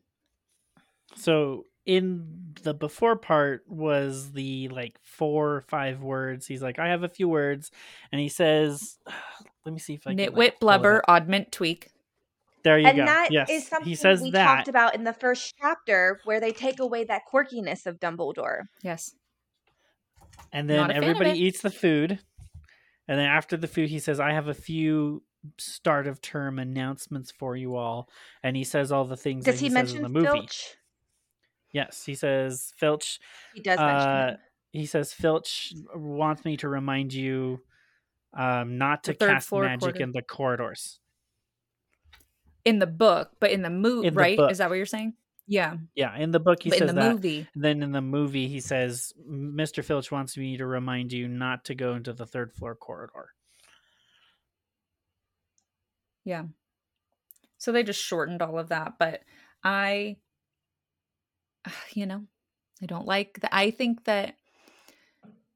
[1.16, 6.48] So, in the before part was the like four or five words.
[6.48, 7.72] He's like, I have a few words,
[8.12, 8.98] and he says,
[9.66, 11.92] "Let me see if I can." like, nitwit blubber oddment tweak
[12.64, 13.06] There you and go.
[13.06, 14.46] that is yes, is something he says we that.
[14.46, 18.64] talked about in the first chapter where they take away that quirkiness of Dumbledore.
[18.82, 19.14] yes
[20.52, 22.20] And then a fan of everybody eats the food.
[23.08, 25.24] And then after the food, he says, I have a few
[25.58, 28.10] start of term announcements for you all.
[28.44, 30.28] And he says all the things Does that he, he, says mention in the movie.
[30.28, 30.76] Filch?
[31.74, 33.20] Yes, he says, Filch,
[33.54, 34.38] He does mention Uh, him.
[34.72, 37.62] he says, Filch wants me to remind you
[38.36, 41.00] um, not to cast magic in the corridors.
[42.66, 44.50] in the book but in the movie right book.
[44.52, 45.14] is that what you're saying
[45.48, 47.14] yeah Yeah, in the book, he but says in the that.
[47.14, 49.84] movie Then in the movie, he says, Mr.
[49.84, 53.30] Filch wants me to remind you not to go into the third floor corridor.
[56.26, 56.44] Yeah.
[57.58, 59.22] So they just shortened all of that, but
[59.64, 60.18] I
[61.66, 62.24] uh, you know,
[62.82, 63.54] I don't like that.
[63.56, 64.36] I think that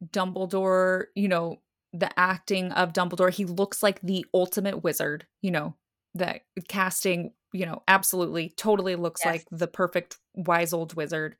[0.06, 1.62] Dumbledore, you know,
[1.93, 5.76] the acting of Dumbledore, he looks like the ultimate wizard, you know,
[6.17, 9.25] that casting, you know, absolutely totally looks Yes.
[9.25, 11.38] like the perfect wise old wizard.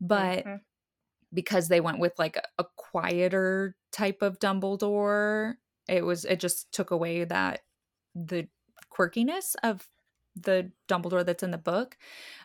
[0.00, 0.64] But Mhm.
[1.32, 5.56] because they went with like a, a quieter type of Dumbledore,
[5.88, 7.62] it was it just took away that
[8.14, 8.48] the
[8.92, 9.88] quirkiness of
[10.36, 11.96] the Dumbledore that's in the book.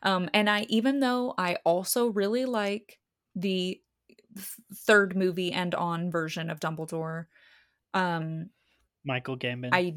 [0.04, 3.00] Um and I even though I also really like
[3.36, 3.82] the
[4.74, 7.28] third movie and on version of Dumbledore,
[7.94, 8.52] um
[9.04, 9.82] Michael Gambon.
[9.82, 9.96] I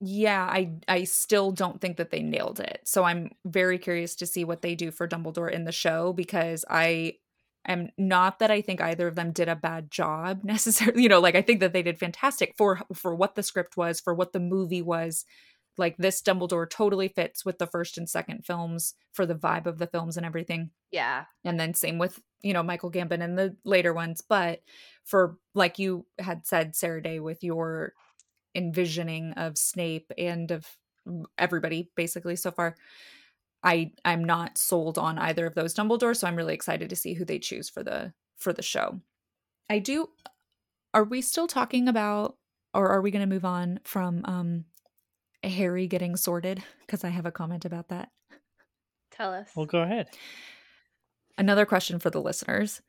[0.00, 2.80] yeah, I I still don't think that they nailed it.
[2.84, 6.64] So I'm very curious to see what they do for Dumbledore in the show because
[6.68, 7.14] I
[7.66, 11.02] am not that I think either of them did a bad job necessarily.
[11.02, 14.00] You know, like I think that they did fantastic for for what the script was,
[14.00, 15.24] for what the movie was.
[15.78, 19.76] Like this Dumbledore totally fits with the first and second films for the vibe of
[19.78, 21.24] the films and everything Yeah.
[21.44, 24.60] and then same with you know michael gambon and the later ones but
[25.04, 27.92] for like you had said Sarah-Daye with your
[28.56, 30.66] envisioning of snape and of
[31.38, 32.74] everybody basically so far
[33.62, 37.14] i i'm not sold on either of those dumbledore so i'm really excited to see
[37.14, 39.00] who they choose for the for the show
[39.70, 40.08] i do
[40.94, 42.36] are we still talking about
[42.74, 44.64] or are we going to move on from um
[45.44, 48.08] harry getting sorted because i have a comment about that
[49.12, 49.48] Tell us.
[49.54, 50.08] well, go ahead.
[51.38, 52.80] another question for the listeners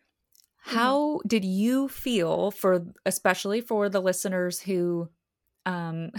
[0.66, 0.78] Mm-hmm.
[0.80, 5.08] how did you feel for especially for the listeners who
[5.68, 6.12] um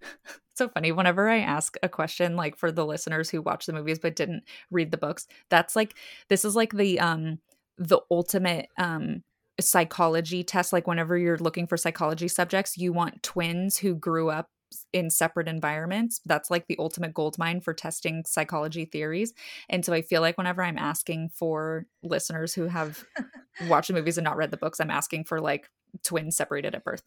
[0.54, 3.98] so funny whenever i ask a question like for the listeners who watch the movies
[3.98, 5.94] but didn't read the books that's like
[6.28, 7.38] this is like the um
[7.78, 9.22] the ultimate um
[9.58, 14.50] psychology test like whenever you're looking for psychology subjects you want twins who grew up
[14.92, 16.20] in separate environments.
[16.26, 19.32] That's like the ultimate gold mine for testing psychology theories.
[19.68, 23.04] And so i feel like whenever i'm asking for listeners who have
[23.68, 25.70] watched the movies and not read the books i'm asking for like
[26.02, 27.02] twins separated at birth.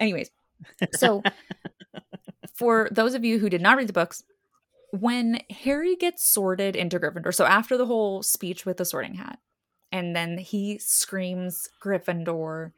[0.00, 0.30] Anyways
[0.92, 1.22] so
[2.54, 4.22] for those of you who did not read the books
[4.92, 9.38] when harry gets sorted into gryffindor so after the whole speech with the sorting hat
[9.92, 12.72] and then he screams gryffindor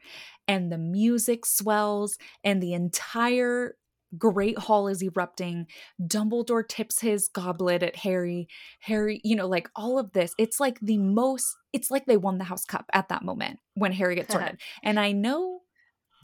[0.47, 3.75] and the music swells and the entire
[4.17, 5.67] great hall is erupting
[6.01, 8.47] dumbledore tips his goblet at harry
[8.79, 12.37] harry you know like all of this it's like the most it's like they won
[12.37, 14.57] the house cup at that moment when harry gets sorted.
[14.81, 15.59] And i know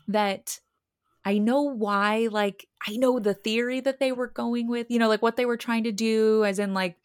[0.07, 0.59] that
[1.25, 5.07] I know why, like, I know the theory that they were going with, you know,
[5.07, 6.97] like what they were trying to do, as in, like,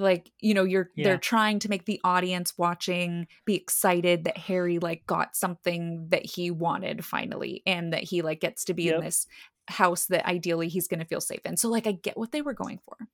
[0.00, 1.04] like you know you're Yeah.
[1.04, 6.24] they're trying to make the audience watching be excited that harry like got something that
[6.24, 9.26] he wanted finally and that he like gets to be in this
[9.66, 11.56] house that ideally he's going to feel safe in.
[11.56, 13.08] So like i get what they were going for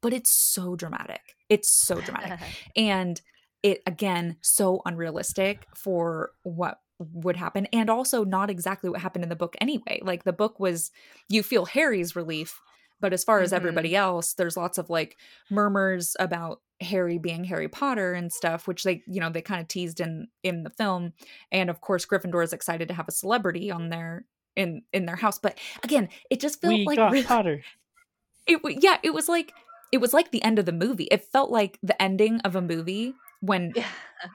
[0.00, 1.36] but it's so dramatic.
[1.48, 2.38] It's so dramatic.
[2.76, 3.20] And
[3.64, 9.28] it again so unrealistic for what would happen and also not exactly what happened in
[9.28, 10.90] the book anyway like the book was
[11.28, 12.60] you feel harry's relief
[13.00, 13.56] but as far as Mhm.
[13.56, 15.16] everybody else there's lots of like
[15.50, 19.68] murmurs about harry being harry potter and stuff which they you know they kind of
[19.68, 21.12] teased in in the film
[21.52, 24.24] and of course gryffindor is excited to have a celebrity on their
[24.56, 27.62] in in their house but again it just felt we like got really- Potter.
[28.48, 29.52] it yeah it was like
[29.92, 32.60] it was like the end of the movie it felt like the ending of a
[32.60, 33.86] movie when yeah.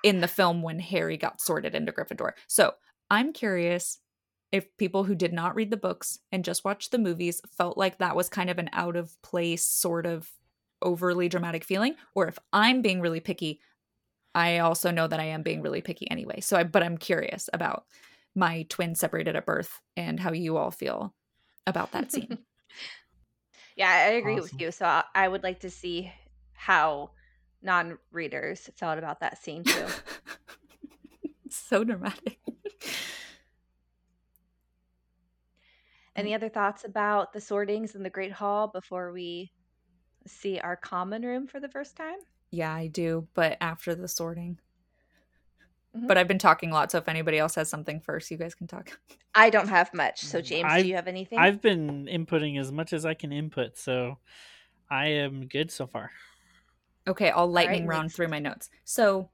[0.03, 2.73] in the film when harry got sorted into gryffindor so
[3.09, 3.99] i'm curious
[4.51, 7.97] if people who did not read the books and just watched the movies felt like
[7.97, 10.29] that was kind of an out of place sort of
[10.81, 13.59] overly dramatic feeling or if i'm being really picky
[14.35, 17.49] i also know that i am being really picky anyway so i but i'm curious
[17.53, 17.85] about
[18.35, 21.13] my twin separated at birth and how you all feel
[21.67, 22.37] about that scene
[23.75, 24.43] Yeah, I agree Awesome.
[24.43, 24.71] with you.
[24.71, 26.11] So I, I would like to see
[26.53, 27.11] how
[27.63, 29.85] non-readers felt about that scene too.
[31.49, 32.39] so dramatic.
[36.15, 39.51] Any other thoughts about the sortings in the Great Hall before we
[40.27, 42.17] see our common room for the first time?
[42.51, 44.59] Yeah, I do, but after the sorting.
[45.97, 46.07] Mhm.
[46.07, 48.53] But I've been talking a lot, so if anybody else has something first, you guys
[48.53, 48.99] can talk.
[49.33, 50.21] I don't have much.
[50.23, 51.39] So James, I've- do you have anything?
[51.39, 54.19] I've been inputting as much as I can input, so
[54.89, 56.11] I am good so far.
[57.07, 58.15] Okay, I'll lightning round next.
[58.15, 58.69] through my notes.
[58.85, 59.29] So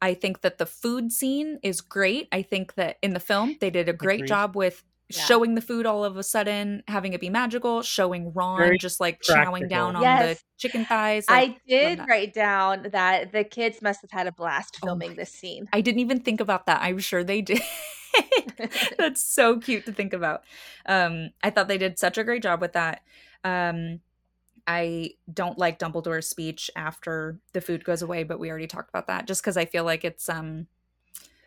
[0.00, 2.28] I think that the food scene is great.
[2.32, 4.28] I think that in the film, they did a great Agreed.
[4.28, 5.22] job with Yeah.
[5.24, 8.98] showing the food all of a sudden, having it be magical, showing Ron Very just
[8.98, 10.38] like chowing down on Yes.
[10.38, 11.26] the chicken thighs.
[11.28, 15.10] like- I did write down that the kids must have had a blast Oh filming
[15.10, 15.68] my this scene.
[15.72, 16.80] I didn't even think about that.
[16.82, 17.60] I'm sure they did.
[18.98, 20.42] That's so cute to think about.
[20.86, 23.02] Um, I thought they did such a great job with that.
[23.44, 24.00] Um,
[24.66, 29.08] I don't like Dumbledore's speech after the food goes away, but we already talked about
[29.08, 29.26] that.
[29.26, 30.66] Just because I feel like it's um,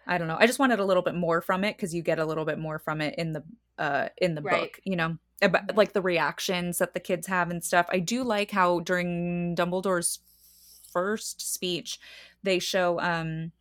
[0.08, 0.38] I don't know.
[0.40, 2.60] I just wanted a little bit more from it because you get a little bit
[2.60, 3.44] more from it in the
[3.78, 4.62] uh in the Right.
[4.62, 4.80] book.
[4.84, 7.88] You know, about like the reactions that the kids have and stuff.
[7.90, 10.20] I do like how during Dumbledore's
[10.92, 12.00] first speech,
[12.44, 13.52] they show um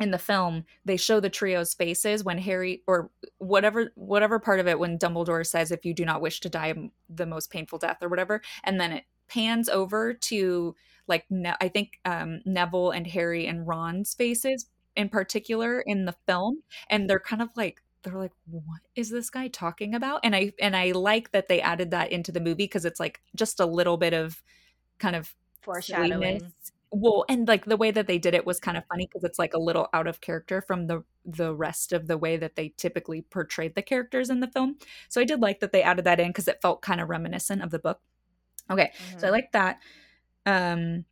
[0.00, 4.66] in the film they show the trio's faces when harry or whatever whatever part of
[4.66, 6.74] it when dumbledore says if you do not wish to die
[7.08, 10.74] the most painful death or whatever and then it pans over to
[11.06, 14.66] like ne- i think um neville and harry and ron's faces
[14.96, 19.30] in particular in the film and they're kind of like they're like what is this
[19.30, 22.64] guy talking about and i and i like that they added that into the movie
[22.64, 24.42] because it's like just a little bit of
[24.98, 25.34] kind of
[25.64, 26.52] Foreshadowing.
[26.90, 29.38] Well, and like the way that they did it was kind of funny because it's
[29.38, 32.72] like a little out of character from the the rest of the way that they
[32.76, 34.76] typically portrayed the characters in the film.
[35.08, 37.62] So I did like that they added that in because it felt kind of reminiscent
[37.62, 38.00] of the book.
[38.70, 39.32] Okay, so I Mhm.
[39.32, 39.78] like that.
[40.46, 41.04] Um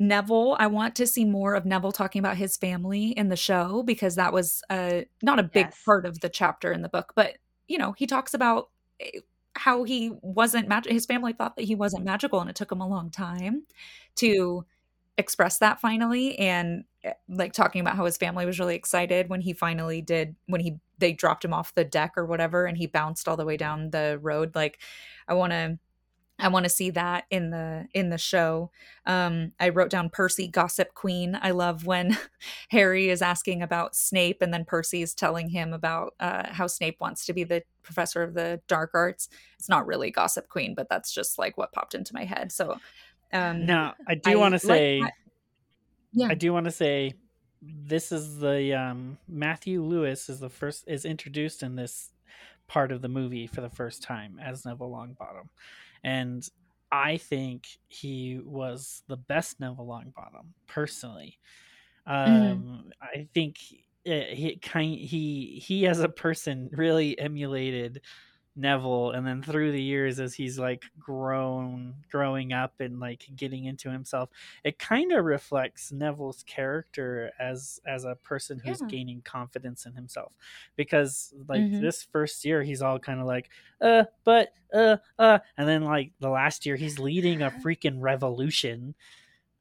[0.00, 3.82] Neville, I want to see more of Neville talking about his family in the show
[3.84, 5.84] because that was uh not a big Yes.
[5.86, 8.70] part of the chapter in the book, but you know, he talks about
[9.00, 9.20] eh,
[9.56, 12.80] how he wasn't magic his family thought that he wasn't magical and it took him
[12.80, 13.64] a long time
[14.16, 14.64] to
[15.18, 19.40] express that finally and eh, like talking about how his family was really excited when
[19.40, 22.86] he finally did when he they dropped him off the deck or whatever and he
[22.86, 24.78] bounced all the way down the road like
[25.26, 25.76] i want to
[26.38, 28.70] i want to see that in the in the show.
[29.06, 31.36] Um i wrote down percy gossip queen.
[31.42, 32.16] I love when
[32.68, 37.00] harry is asking about snape and then percy is telling him about uh, how snape
[37.00, 39.28] wants to be the professor of the dark arts.
[39.58, 42.52] It's not really gossip queen but that's just like what popped into my head.
[42.52, 42.78] So
[43.32, 45.12] um Now, I do want to say, that.
[46.12, 46.28] Yeah.
[46.30, 47.14] I do want to say,
[47.62, 52.10] this is the um, Matthew Lewis is the first is introduced in this
[52.68, 55.48] part of the movie for the first time as Neville Longbottom,
[56.04, 56.48] and
[56.92, 61.38] I think he was the best Neville Longbottom personally.
[62.06, 63.58] Um, I think
[64.06, 68.00] uh, he kind he he as a person really emulated
[68.58, 73.64] Neville and then through the years as he's like grown growing up and like getting
[73.66, 74.30] into himself
[74.64, 78.88] it kind of reflects Neville's character as as a person who's Yeah.
[78.88, 80.32] gaining confidence in himself
[80.76, 81.78] because like Mhm.
[81.78, 83.50] this first year he's all kind of like
[83.80, 88.94] uh but uh uh and then like the last year he's leading a freaking revolution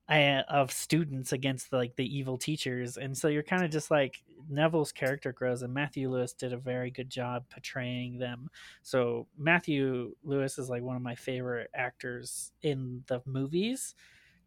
[0.09, 3.91] uh, of students against the, like the evil teachers and so you're kind of just
[3.91, 8.49] like neville's character grows and matthew lewis did a very good job portraying them
[8.83, 13.95] so matthew lewis is like one of my favorite actors in the movies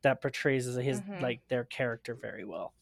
[0.03, 1.21] that portrays his Mhm.
[1.21, 2.73] like their character very well.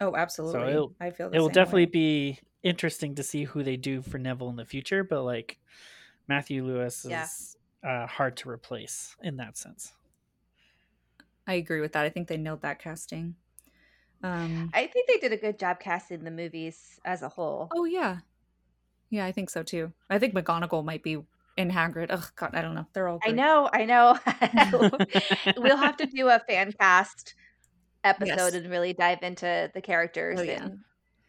[0.00, 0.70] Oh, absolutely.
[0.70, 1.90] it'll- I feel it will definitely way.
[1.90, 5.58] be interesting to see who they do for Neville in the future, but like
[6.28, 7.24] Matthew Lewis Yeah.
[7.24, 9.94] is uh, hard to replace in that sense.
[11.48, 12.04] I agree with that.
[12.04, 13.34] I think they nailed that casting.
[14.22, 17.68] Um, I think they did a good job casting the movies as a whole.
[17.74, 18.18] oh yeah,
[19.10, 19.92] yeah, I think so too.
[20.10, 21.18] I think McGonagall might be
[21.56, 22.08] in Hagrid.
[22.10, 22.86] Oh God, I don't know.
[22.92, 23.18] They're all.
[23.24, 24.18] I know, I know.
[25.56, 27.34] we'll have to do a fan cast
[28.04, 28.54] episode Yes.
[28.54, 30.64] and really dive into the characters Oh, yeah.
[30.64, 30.78] and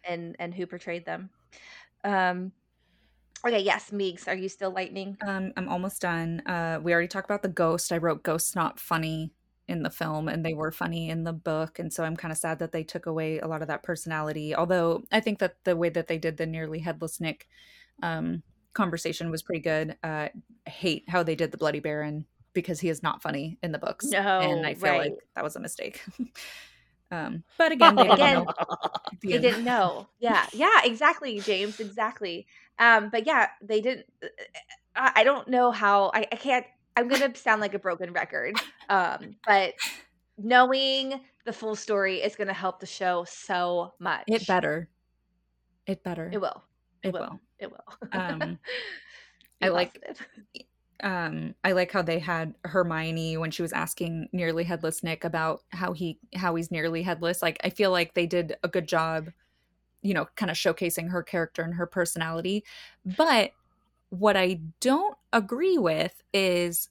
[0.03, 1.29] and and who portrayed them.
[2.03, 2.51] Um
[3.45, 5.15] okay, yes, Meegs, are you still lightning?
[5.25, 6.41] Um, I'm almost done.
[6.45, 7.91] Uh, we already talked about the ghost.
[7.91, 9.31] I wrote ghosts not funny
[9.69, 12.37] in the film, and they were funny in the book, and so I'm kind of
[12.37, 14.55] sad that they took away a lot of that personality.
[14.55, 17.47] Although I think that the way that they did the nearly headless Nick
[18.03, 18.43] um,
[18.73, 19.97] conversation was pretty good.
[20.03, 20.29] Uh,
[20.67, 23.79] I hate how they did the Bloody Baron because he is not funny in the
[23.79, 25.11] books, No, and I feel right.
[25.11, 26.01] like that was a mistake.
[27.11, 28.53] um, but again, they didn't Again, know.
[29.23, 30.07] They didn't know.
[30.19, 32.47] Yeah, yeah, exactly, James, exactly.
[32.77, 34.05] Um, but yeah, they didn't.
[34.95, 36.11] I, I don't know how.
[36.13, 36.65] I, I can't.
[36.95, 38.55] I'm gonna sound like a broken record.
[38.89, 39.73] Um, but
[40.37, 44.23] knowing the full story is gonna help the show so much.
[44.27, 44.89] It better.
[45.85, 46.29] It better.
[46.33, 46.63] It will.
[47.03, 47.19] It will.
[47.19, 47.39] will.
[47.59, 48.09] It will.
[48.11, 48.59] Um,
[49.61, 50.01] I like-
[51.01, 55.61] um i like how they had hermione when she was asking nearly headless nick about
[55.69, 59.29] how he how he's nearly headless like i feel like they did a good job
[60.01, 62.65] you know kind of showcasing her character and her personality
[63.05, 63.51] but
[64.09, 66.89] what i don't agree with is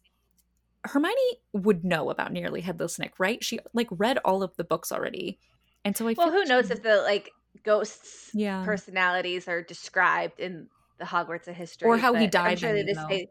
[0.84, 1.16] hermione
[1.52, 5.38] would know about nearly headless nick right she like read all of the books already
[5.84, 7.30] and so i Well, feel who like knows she- if the like
[7.64, 10.68] ghosts' yeah personalities are described in
[10.98, 13.28] the Hogwarts of history, Or how he but I'm died, sure they just say,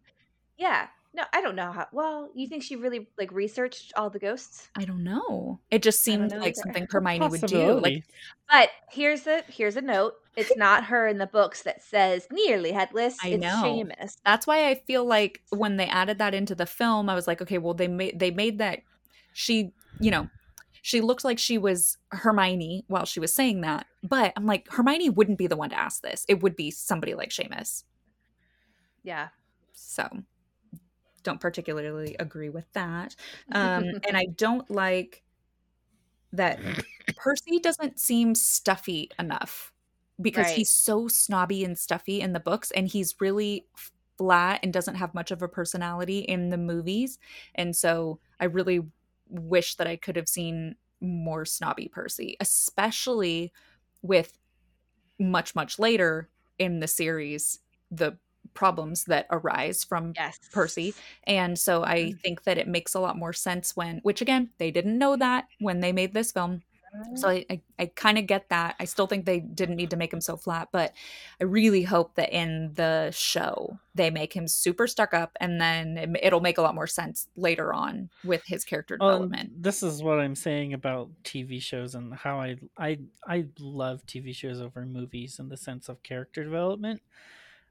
[0.57, 0.87] yeah.
[1.13, 1.87] No, I don't know how.
[1.91, 4.69] Well, you think she really like researched all the ghosts?
[4.77, 6.53] i don't know it just seemed like either.
[6.53, 8.03] something hermione would do like
[8.49, 10.13] But here's a here's a note.
[10.37, 13.17] It's not her in the books that says nearly headless.
[13.23, 13.63] I it's know.
[13.65, 14.17] Seamus.
[14.23, 17.41] that's why I feel like when they added that into the film, I was like,
[17.41, 18.81] okay, well they made they made that
[19.33, 20.29] she, you know,
[20.83, 25.09] she looked like she was Hermione while she was saying that, but I'm like Hermione
[25.09, 26.23] wouldn't be the one to ask this.
[26.29, 27.83] It would be somebody like Seamus.
[29.01, 29.29] Yeah.
[29.73, 30.07] So
[31.23, 33.15] don't particularly agree with that.
[33.51, 35.23] Um, and I don't like
[36.31, 36.59] that
[37.15, 39.73] Percy doesn't seem stuffy enough
[40.21, 40.51] because Right.
[40.51, 43.67] he's so snobby and stuffy in the books and he's really
[44.17, 47.19] flat and doesn't have much of a personality in the movies.
[47.55, 48.81] And so I really
[49.29, 53.51] wish that I could have seen more snobby Percy, especially
[54.01, 54.37] with
[55.19, 57.59] much, much later in the series,
[57.91, 58.17] the
[58.53, 60.39] problems that arise from yes.
[60.51, 60.95] Percy.
[61.25, 62.19] And so I Mhm.
[62.23, 65.47] think that it makes a lot more sense when, which again, they didn't know that
[65.59, 66.63] when they made this film.
[67.15, 68.75] So I, I, I kind of get that.
[68.79, 70.93] I still think they didn't need to make him so flat, but
[71.39, 75.97] I really hope that in the show they make him super stuck up and then
[75.97, 79.61] it- it'll make a lot more sense later on with his character Well, development.
[79.63, 84.33] this is what I'm saying about TV shows and how I I I love TV
[84.33, 87.01] shows over movies in the sense of character development.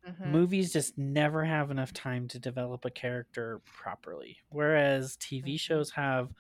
[0.08, 0.26] Mhm.
[0.26, 5.60] Movies just never have enough time to develop a character properly, whereas TV Mhm.
[5.60, 6.30] shows have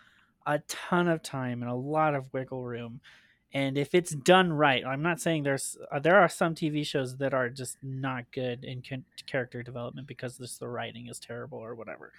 [0.46, 3.00] a ton of time and a lot of wiggle room.
[3.52, 7.16] And if it's done right, I'm not saying there's uh, there are some TV shows
[7.18, 8.82] that are just not good in
[9.26, 12.12] character development because this the writing is terrible or whatever.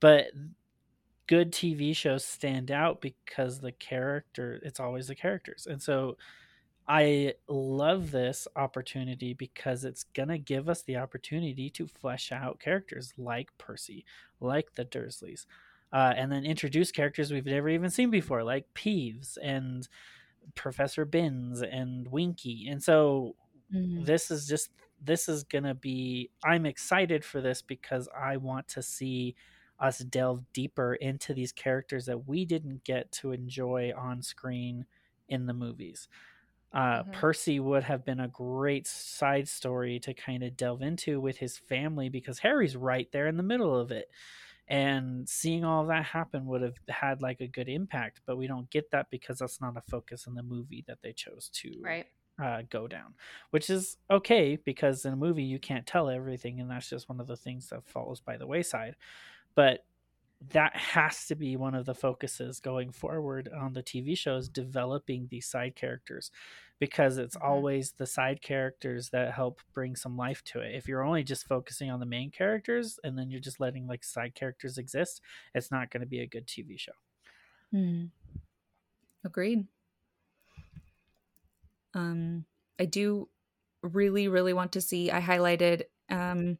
[0.00, 0.26] But
[1.26, 5.66] good TV shows stand out because the character it's always the characters.
[5.70, 6.16] And so
[6.88, 12.58] I love this opportunity because it's going to give us the opportunity to flesh out
[12.58, 14.04] characters like Percy,
[14.40, 15.46] like the Dursleys,
[15.92, 19.88] uh, and then introduce characters we've never even seen before, like Peeves and
[20.54, 22.68] Professor Binns and Winky.
[22.68, 23.36] And so
[23.70, 24.06] Mhm.
[24.06, 24.70] this is just
[25.02, 29.34] this is gonna be i'm excited for this because i want to see
[29.78, 34.86] us delve deeper into these characters that we didn't get to enjoy on screen
[35.28, 36.08] in the movies
[36.72, 37.10] uh, Mhm.
[37.10, 41.58] percy would have been a great side story to kind of delve into with his
[41.58, 44.08] family because harry's right there in the middle of it
[44.70, 48.70] and seeing all that happen would have had like a good impact but we don't
[48.70, 52.06] get that because that's not a focus in the movie that they chose to Right.
[52.42, 53.14] uh, go down,
[53.50, 57.20] which is okay because in a movie you can't tell everything, and that's just one
[57.20, 58.94] of the things that falls by the wayside.
[59.54, 59.84] But
[60.52, 65.26] that has to be one of the focuses going forward on the TV shows developing
[65.28, 66.30] these side characters
[66.80, 67.44] because it's Mhm.
[67.44, 70.74] always the side characters that help bring some life to it.
[70.74, 74.02] If you're only just focusing on the main characters and then you're just letting like
[74.02, 75.20] side characters exist,
[75.54, 76.92] it's not going to be a good TV show.
[77.70, 78.06] Hmm.
[79.24, 79.68] Agreed.
[81.94, 82.46] Um,
[82.78, 83.28] I do
[83.82, 85.10] really, really want to see.
[85.10, 86.58] I highlighted um,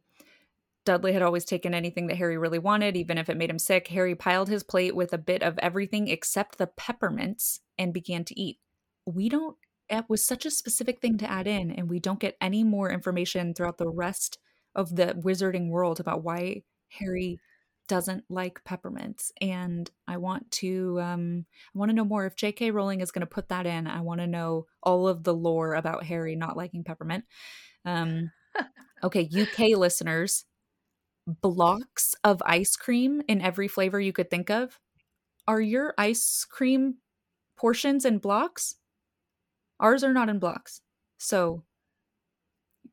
[0.85, 3.87] Dudley had always taken anything that Harry really wanted, even if it made him sick.
[3.89, 8.39] Harry piled his plate with a bit of everything except the peppermints and began to
[8.39, 8.59] eat.
[9.05, 9.57] We don't,
[9.91, 12.89] it was such a specific thing to add in, and we don't get any more
[12.89, 14.39] information throughout the rest
[14.73, 16.63] of the wizarding world about why
[16.99, 17.39] Harry
[17.87, 19.33] doesn't like peppermints.
[19.41, 22.25] And I want to, um, I want to know more.
[22.25, 22.71] If J.K.
[22.71, 25.73] Rowling is going to put that in, I want to know all of the lore
[25.73, 27.25] about Harry not liking peppermint.
[27.83, 28.31] Um,
[29.03, 30.45] okay, UK listeners,
[31.27, 34.79] blocks of ice cream in every flavor you could think of.
[35.47, 36.95] Are your ice cream
[37.57, 38.75] portions in blocks?
[39.81, 40.79] Ours are not in blocks.
[41.17, 41.63] So,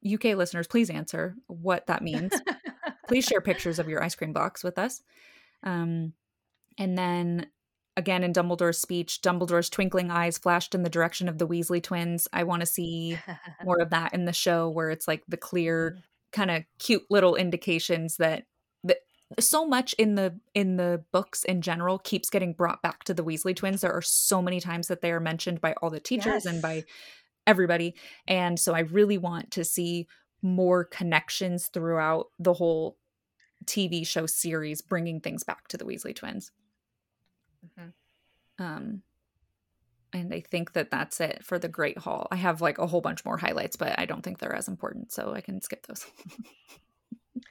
[0.05, 2.33] UK listeners, please answer what that means.
[3.09, 5.03] please share pictures of your ice cream box with us.
[5.63, 6.15] Um,
[6.79, 7.47] and then
[7.97, 12.29] again in Dumbledore's speech, Dumbledore's twinkling eyes flashed in the direction of the Weasley twins.
[12.33, 13.19] I want to see
[13.65, 15.99] more of that in the show where it's like the clear
[16.33, 18.45] kind of cute little indications that that
[19.39, 23.23] so much in the in the books in general keeps getting brought back to the
[23.25, 23.81] Weasley twins.
[23.83, 26.85] There are so many times that they are mentioned by all the teachers and by
[27.47, 27.95] everybody.
[28.27, 30.07] And so I really want to see
[30.41, 32.97] more connections throughout the whole
[33.65, 36.53] TV show series bringing things back to the Weasley twins.
[37.79, 37.93] Mhm.
[38.59, 39.03] Um
[40.13, 42.29] and I think that that's it for the Great Hall.
[42.31, 45.13] I have like a whole bunch more highlights, but I don't think they're as important,
[45.13, 46.07] so I can skip those.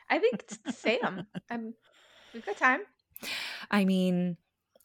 [0.10, 1.28] I think Sam.
[1.50, 1.74] I'm.
[2.34, 2.82] We've got time.
[3.72, 4.38] I mean,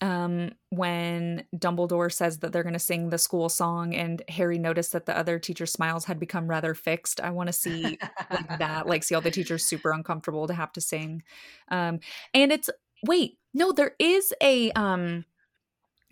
[0.02, 4.92] um, when Dumbledore says that they're going to sing the school song, and Harry noticed
[4.92, 7.20] that the other teachers' smiles had become rather fixed.
[7.20, 7.98] I want to see
[8.30, 11.22] like that, like see all the teachers super uncomfortable to have to sing.
[11.68, 12.00] Um,
[12.34, 12.68] and it's
[13.06, 15.24] wait, no, there is a um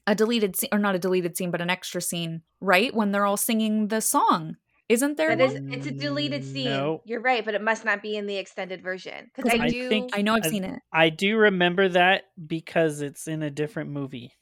[0.07, 2.95] a deleted scene, or not a deleted scene, but an extra scene, right?
[2.95, 4.57] When they're all singing the song,
[4.91, 5.35] isn't there?
[5.37, 5.73] That is, one?
[5.73, 6.65] it's a deleted scene.
[6.65, 7.03] No.
[7.05, 9.69] You're right, but it must not be in the extended version because 'Cause I, I
[9.69, 9.89] do.
[9.89, 10.81] think- I know I've I- seen it.
[10.93, 14.35] I do remember that because it's in a different movie.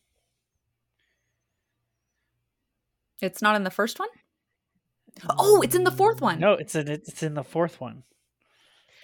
[3.21, 4.09] It's not in the first one.
[5.39, 6.39] Oh, it's in the fourth one.
[6.39, 8.05] No, it's in it's in the fourth one.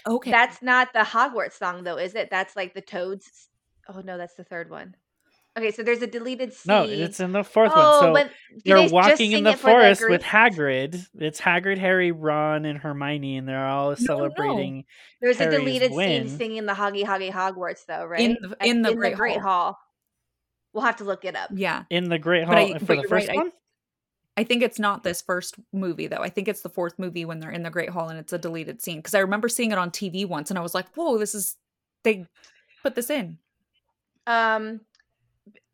[0.07, 2.29] Okay, That's not the Hogwarts song, though, is it?
[2.31, 3.49] That's like the Toads.
[3.89, 4.95] Oh no, that's the third one.
[5.57, 6.71] Okay, so there's a deleted scene.
[6.73, 8.01] No, it's in the fourth oh, one.
[8.01, 8.33] So when, do
[8.65, 10.11] they they're walking in the forest group?
[10.11, 11.07] with Hagrid.
[11.15, 13.95] It's Hagrid, Harry, Ron, and Hermione, and they're all no.
[13.95, 14.85] celebrating.
[15.21, 16.29] There's a deleted win.
[16.29, 18.21] scene singing the Hoggy Hoggy Hogwarts, though, right?
[18.21, 19.79] In the- in the Great Great Hall.
[20.73, 21.51] We'll have to look it up.
[21.55, 21.85] yeah.
[21.89, 23.53] in the Great Hall I- for the first right, one.
[24.37, 26.17] I think it's not this first movie though.
[26.17, 28.39] I think it's the fourth movie when they're in the Great Hall and it's a
[28.39, 28.99] deleted scene.
[28.99, 31.57] Because I remember seeing it on TV once and I was like, "Whoa, this is
[32.03, 32.27] they
[32.83, 33.39] put this in."
[34.27, 34.85] Um, b-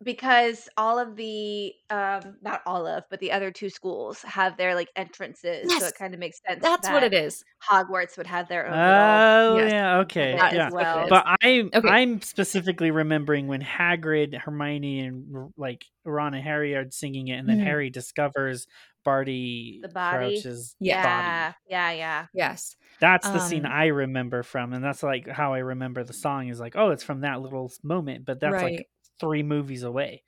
[0.03, 4.75] because all of the um, not all of, but the other two schools have their
[4.75, 6.63] like entrances, so it kind of makes sense.
[6.63, 7.45] That's what it is.
[7.69, 9.73] Hogwarts would have their own little Oh Yes.
[9.73, 10.69] yeah, okay, yeah.
[10.69, 11.09] as well.
[11.09, 11.89] But I'm Okay.
[11.89, 17.49] I'm specifically remembering when Hagrid, Hermione, and like Ron and Harry are singing it, and
[17.49, 17.59] then Mhm.
[17.59, 18.67] Harry discovers
[19.05, 20.47] Barty approaches The body?
[20.47, 21.01] Crouch's Yeah.
[21.01, 21.49] body.
[21.67, 22.27] yeah, yeah, yeah.
[22.33, 22.77] Yes.
[23.01, 26.49] That's the scene Um, I remember from, and that's like how I remember the song
[26.49, 28.63] is like, oh, it's from that little moment, but that's right.
[28.63, 28.89] like
[29.21, 30.23] three movies away.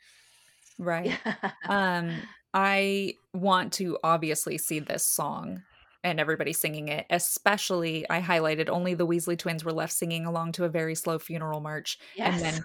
[0.79, 1.19] Right.
[1.69, 2.13] um
[2.55, 5.63] I want to obviously see this song
[6.05, 7.07] and everybody singing it.
[7.11, 11.19] Especially I highlighted only the Weasley twins were left singing along to a very slow
[11.19, 11.99] funeral march.
[12.17, 12.43] yes.
[12.43, 12.65] And then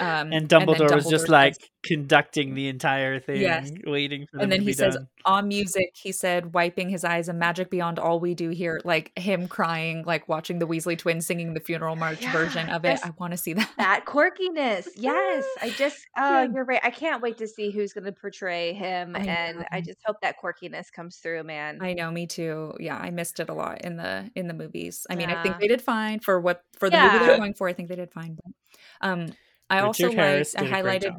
[0.00, 3.70] um And then Dumbledore was just says- like conducting the entire thing, Yes.
[3.84, 5.08] waiting for them and then to he be says done.
[5.24, 9.10] on music he said wiping his eyes a magic beyond all we do here like
[9.18, 13.00] him crying like watching the weasley twins singing the funeral march Yeah, version of it
[13.04, 14.86] i want to see that that quirkiness.
[14.96, 16.48] Yes, I just oh, Yeah.
[16.54, 16.80] you're right.
[16.84, 20.16] I can't wait to see who's going to portray him, I and I just hope
[20.22, 21.78] that quirkiness comes through, man.
[21.82, 25.06] i know me too yeah i missed it a lot in the in the movies
[25.10, 27.68] i mean i think they did fine for what for the movie they're going for
[27.68, 28.52] i think they did fine but
[29.08, 29.26] um
[29.70, 31.18] i also Richard Harris liked i did a great highlighted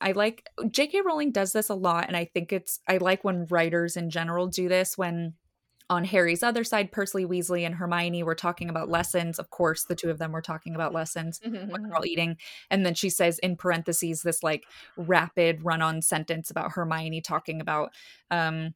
[0.00, 1.02] I like J.K.
[1.02, 4.46] Rowling does this a lot, and I think it's I like when writers in general
[4.46, 4.96] do this.
[4.96, 5.34] When
[5.90, 9.40] on Harry's other side, Percy Weasley and Hermione were talking about lessons.
[9.40, 12.36] Of course, the two of them were talking about lessons when they're all eating.
[12.70, 14.64] And then she says in parentheses this like
[14.96, 17.90] rapid run-on sentence about Hermione talking about
[18.30, 18.74] um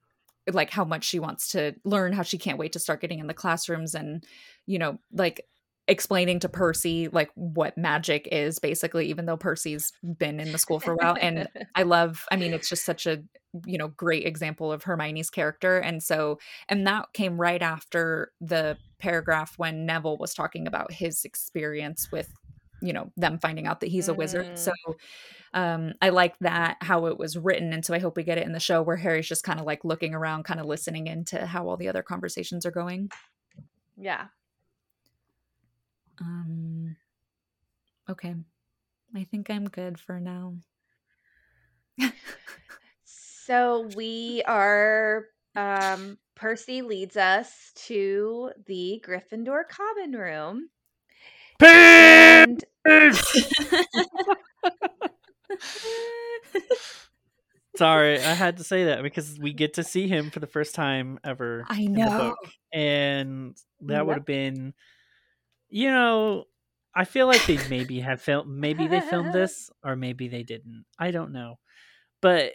[0.52, 3.28] like how much she wants to learn, how she can't wait to start getting in
[3.28, 4.24] the classrooms and
[4.66, 5.46] you know, like
[5.86, 10.80] explaining to Percy like what magic is basically even though Percy's been in the school
[10.80, 13.22] for a while and I love I mean it's just such a
[13.66, 18.78] you know great example of Hermione's character and so and that came right after the
[18.98, 22.32] paragraph when Neville was talking about his experience with
[22.80, 24.58] you know them finding out that he's a wizard Mm.
[24.58, 24.72] so
[25.52, 28.46] um I like that how it was written and so I hope we get it
[28.46, 31.44] in the show where Harry's just kind of like looking around kind of listening into
[31.46, 33.10] how all the other conversations are going
[33.96, 34.26] yeah.
[36.20, 36.96] Um
[38.08, 38.34] okay
[39.14, 40.54] I think I'm good for now
[43.04, 50.70] So we are um Percy leads us to the Gryffindor common room.
[51.60, 52.64] And
[57.76, 60.74] Sorry, I had to say that because we get to see him for the first
[60.74, 61.66] time ever.
[61.68, 62.18] I in the know.
[62.18, 62.38] book.
[62.72, 64.72] and that would have been,
[65.74, 66.44] you know,
[66.94, 70.84] I feel like they maybe have filmed, maybe they filmed this, or maybe they didn't.
[71.00, 71.58] I don't know,
[72.22, 72.52] but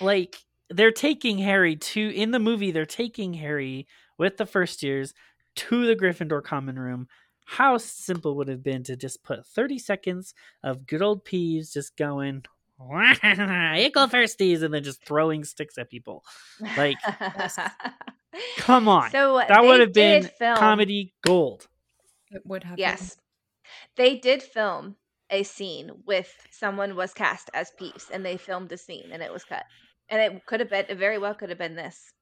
[0.00, 0.36] like
[0.70, 2.70] they're taking Harry to in the movie.
[2.70, 5.12] They're taking Harry with the first years
[5.56, 7.08] to the Gryffindor common room.
[7.46, 10.32] How simple would it have been to just put 30 seconds
[10.62, 12.44] of good old Peeves just going,
[12.78, 16.22] Ickle firsties, and then just throwing sticks at people.
[16.76, 16.96] Like,
[18.58, 19.10] come on.
[19.10, 21.66] So that would have been film- comedy gold.
[22.32, 23.16] It would have Yes.
[23.96, 24.96] They did film
[25.30, 29.32] a scene with someone was cast as Peeves and they filmed a scene and it
[29.32, 29.64] was cut.
[30.08, 32.12] And it could have been it very well could have been this.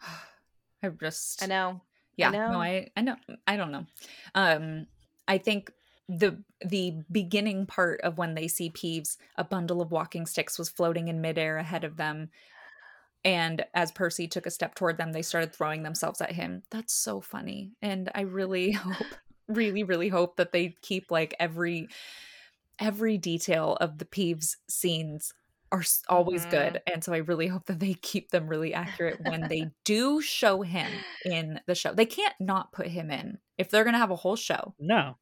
[0.82, 1.82] I just I know.
[2.16, 2.50] yeah I know.
[2.52, 3.84] no i i know i don't know
[4.34, 4.86] um
[5.28, 5.70] i think
[6.08, 10.70] the the beginning part of when they see peeves a bundle of walking sticks was
[10.70, 12.30] floating in midair ahead of them
[13.24, 16.92] and as percy took a step toward them they started throwing themselves at him that's
[16.94, 19.14] so funny and i really hope
[19.48, 21.88] really really hope that they keep like every
[22.78, 25.32] every detail of the peeves scenes
[25.72, 26.50] are always Mhm.
[26.50, 30.20] good and so i really hope that they keep them really accurate when they do
[30.20, 34.10] show him in the show they can't not put him in if they're gonna have
[34.10, 35.18] a whole show No.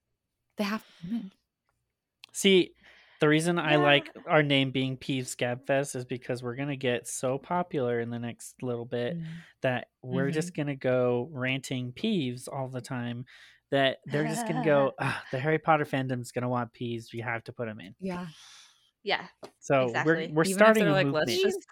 [0.56, 0.92] they have to
[2.32, 2.74] See,
[3.20, 7.36] the reason I like our name being Peeves Gabfest is because we're gonna get so
[7.38, 9.24] popular in the next little bit Mm.
[9.62, 10.34] that we're Mhm.
[10.34, 13.24] just gonna go ranting Peeves all the time.
[13.70, 14.92] That they're just gonna go,
[15.32, 17.12] the Harry Potter fandom's gonna want Peeves.
[17.12, 17.94] We have to put them in.
[18.00, 18.26] yeah
[19.02, 19.26] Yeah.
[19.60, 20.28] So Exactly.
[20.28, 21.66] we're we're Even starting a like, let's just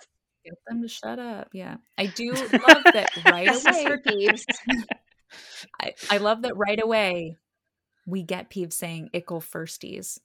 [0.45, 2.31] get them to shut up yeah i do
[2.69, 4.45] love that right away for Peeves.
[5.81, 7.37] I, I love that right away
[8.07, 10.21] we get peeves saying ickle firsties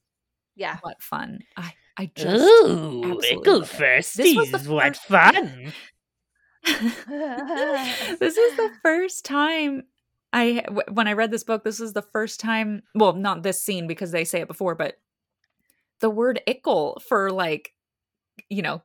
[0.56, 0.78] Yeah.
[0.82, 4.06] what fun i i just Ooh, absolutely ickle love it.
[4.16, 5.74] This was firsties, what first- fun!
[8.20, 9.84] this is the first time
[10.34, 11.64] I when I read this book.
[11.64, 12.84] This is the first time.
[12.96, 14.96] Well, not this scene because they say it before, but
[16.00, 17.74] the word "ickle" for like,
[18.50, 18.82] you know,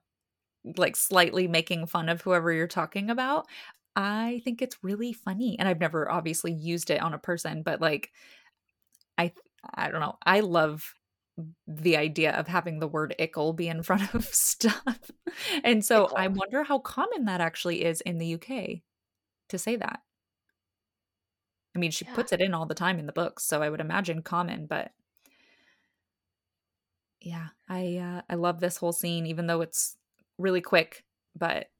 [0.77, 3.47] like slightly making fun of whoever you're talking about.
[3.95, 7.81] I think it's really funny, and I've never obviously used it on a person, but
[7.81, 8.11] like,
[9.19, 9.33] I
[9.75, 10.17] I don't know.
[10.25, 10.95] I love
[11.67, 15.11] the idea of having the word ickle be in front of stuff.
[15.63, 18.81] And so I wonder how common that actually is in the UK
[19.49, 20.01] to say that.
[21.75, 22.15] I mean, she Yeah.
[22.15, 24.93] puts it in all the time in the books, so I would imagine common, but
[27.21, 29.97] yeah, I uh, I love this whole scene even though it's
[30.39, 31.71] really quick, but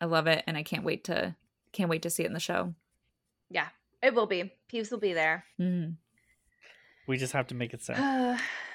[0.00, 1.34] I love it and I can't wait to
[1.72, 2.74] can't wait to see it in the show.
[3.50, 3.68] Yeah.
[4.02, 4.52] It will be.
[4.72, 5.44] Peeves will be there.
[5.60, 5.96] Mhm.
[7.06, 7.94] We just have to make it so.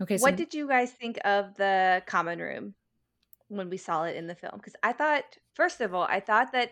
[0.00, 2.74] Okay, so what did you guys think of the common room
[3.48, 4.52] when we saw it in the film?
[4.56, 5.24] Because I thought,
[5.54, 6.70] first of all, I thought that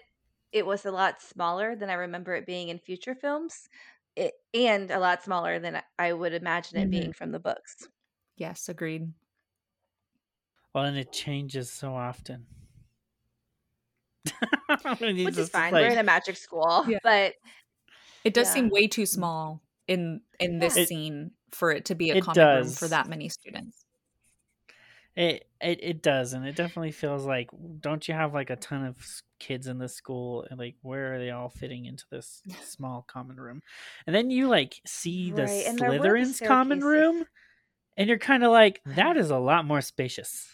[0.53, 3.69] it was a lot smaller than I remember it being in future films,
[4.15, 6.91] it, and a lot smaller than I would imagine it Mhm.
[6.91, 7.89] being from the books.
[8.37, 9.13] yes, agreed.
[10.75, 12.47] Well, and it changes so often.
[14.99, 15.73] Which is just, fine.
[15.73, 16.99] like- We're in a magic school, Yeah.
[17.03, 17.35] but
[18.25, 18.55] It does Yeah.
[18.55, 22.23] seem way too small in in this It- scene for it to be a it
[22.23, 23.85] common room for that many students.
[25.17, 27.49] It, it it does, and it definitely feels like
[27.81, 28.97] don't you have like a ton of
[29.39, 33.37] kids in this school, and like where are they all fitting into this small common
[33.37, 33.63] room?
[34.07, 37.25] And then you like see the Right, and there were the Slytherin's common room,
[37.97, 40.49] and you're kind of like that is a lot more spacious.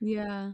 [0.00, 0.52] Yeah.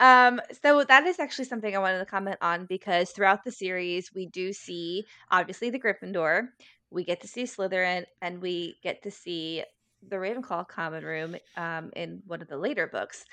[0.00, 4.14] um so that is actually something i wanted to comment on because throughout the series
[4.14, 6.48] we do see obviously the gryffindor
[6.90, 9.64] we get to see slytherin and we get to see
[10.08, 13.24] the ravenclaw common room um in one of the later books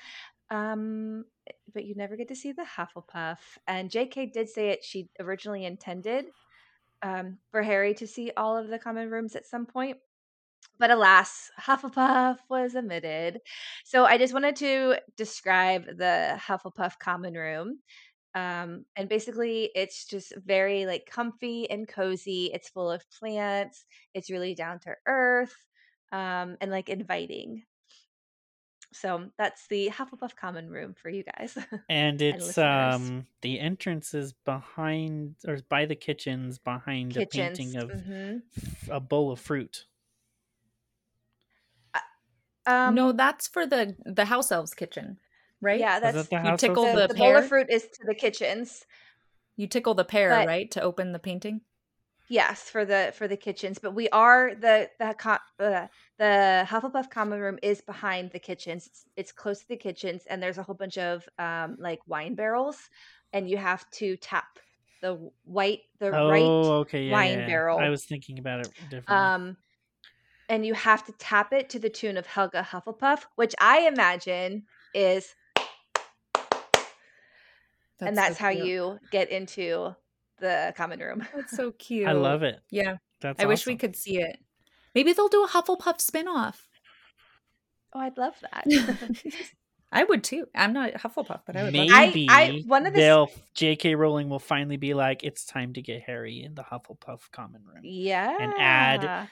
[0.50, 1.24] Um,
[1.74, 3.38] but you never get to see the Hufflepuff.
[3.66, 4.26] And J.K.
[4.26, 4.84] did say it.
[4.84, 6.26] She originally intended
[7.02, 9.98] um, for Harry to see all of the common rooms at some point.
[10.78, 13.40] But alas, Hufflepuff was omitted.
[13.84, 17.80] So I just wanted to describe the Hufflepuff common room.
[18.36, 22.50] Um, and basically, it's just very like comfy and cozy.
[22.52, 23.86] It's full of plants.
[24.12, 25.56] It's really down to earth
[26.12, 27.64] um, and like inviting.
[28.92, 31.56] So that's the Hufflepuff common room for you guys.
[31.88, 32.94] And it's listeners.
[32.94, 37.34] um the entrance is behind or by the kitchens behind Kitchens.
[37.34, 38.42] a painting of mhm.
[38.56, 39.86] f- a bowl of fruit.
[42.66, 45.18] Um, no, that's for the the house elves kitchen,
[45.60, 45.80] right?
[45.80, 47.32] Yeah, that's that the you tickle elves the, the the kitchen?
[47.32, 48.84] bowl of fruit is to the kitchens.
[49.56, 51.62] You tickle the pear, But- right, to open the painting.
[52.28, 55.14] Yes, for the for the kitchens, but we are the the
[55.60, 55.86] uh,
[56.18, 58.86] the Hufflepuff common room is behind the kitchens.
[58.88, 62.34] It's, it's close to the kitchens, and there's a whole bunch of um like wine
[62.34, 62.78] barrels,
[63.32, 64.58] and you have to tap
[65.02, 66.42] the white the Oh, right
[66.80, 67.46] okay, yeah, wine yeah, yeah.
[67.46, 67.78] barrel.
[67.78, 69.14] I was thinking about it differently.
[69.16, 69.56] um,
[70.48, 74.64] and you have to tap it to the tune of Helga Hufflepuff, which I imagine
[74.94, 75.32] is,
[78.00, 78.66] and that's so how cute.
[78.66, 79.94] you get into
[80.38, 81.26] the common room.
[81.34, 82.06] That's so cute.
[82.08, 82.60] I love it.
[82.70, 84.38] Yeah, That's I wish we could see it.
[84.94, 86.56] Maybe they'll do a Hufflepuff spinoff.
[87.94, 88.64] Oh, I'd love that.
[89.92, 90.46] I would too.
[90.54, 91.74] I'm not Hufflepuff, but I would.
[91.74, 93.94] love Maybe I- I- one of the they'll J.K.
[93.94, 97.80] Rowling will finally be like, it's time to get Harry in the Hufflepuff common room.
[97.84, 98.36] yeah.
[98.40, 99.28] And add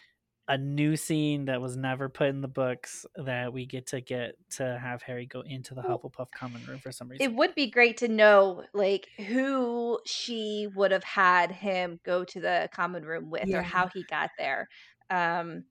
[0.47, 4.37] A new scene that was never put in the books that we get to get
[4.51, 7.25] to have Harry go into the Hufflepuff common room for some reason.
[7.25, 12.41] It would be great to know like who she would have had him go to
[12.41, 13.61] the common room with Yeah.
[13.61, 14.69] or how he got there.
[15.09, 15.65] Um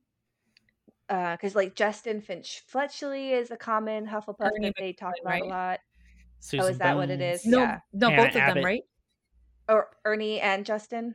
[1.08, 5.30] uh cuz like Justin Finch Fletchley is a common Hufflepuff Ernie that they talk about
[5.30, 5.44] right?
[5.44, 5.80] a lot.
[6.40, 7.46] Susan oh, is that what it is?
[7.46, 7.80] No, Yeah.
[7.94, 8.56] no, Hannah both of Abbott.
[8.56, 8.84] them, right?
[9.70, 11.14] Or Ernie and Justin.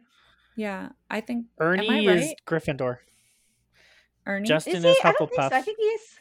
[0.54, 2.34] Yeah, I think Ernie Am I is?
[2.46, 2.98] Gryffindor.
[4.28, 4.46] Ernie.
[4.46, 5.02] Justin Is is, he?
[5.04, 5.48] I don't think so.
[5.48, 5.52] Hufflepuff.
[5.52, 6.20] I think he's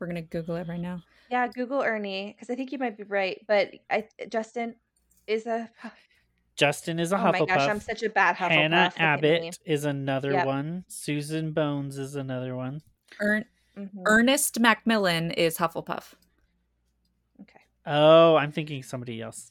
[0.00, 1.02] We're gonna Google it right now.
[1.30, 4.74] yeah, Google Ernie cuz I think you might be right, but I Justin
[5.26, 5.70] is a
[6.56, 7.32] Justin is a Oh Hufflepuff.
[7.40, 8.48] my gosh, I'm such a bad Hufflepuff.
[8.50, 9.28] Hannah Look at me.
[9.30, 10.46] Abbott is another Yep.
[10.46, 10.84] one.
[10.88, 12.80] Susan Bones is another one.
[13.20, 13.44] Ern-
[13.76, 14.02] Mhm.
[14.06, 16.14] Ernest Macmillan is Hufflepuff.
[17.40, 17.60] Okay.
[17.84, 19.50] Oh, I'm thinking somebody else.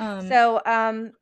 [0.00, 1.12] Um, so um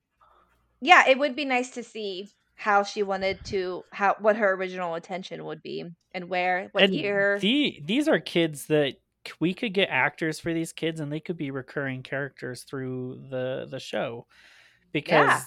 [0.80, 2.30] yeah it would be nice to see
[2.62, 6.94] how she wanted to how what her original intention would be and where what and
[6.94, 8.94] year the, these are kids that
[9.40, 13.66] we could get actors for these kids and they could be recurring characters through the
[13.68, 14.26] the show
[14.92, 15.42] because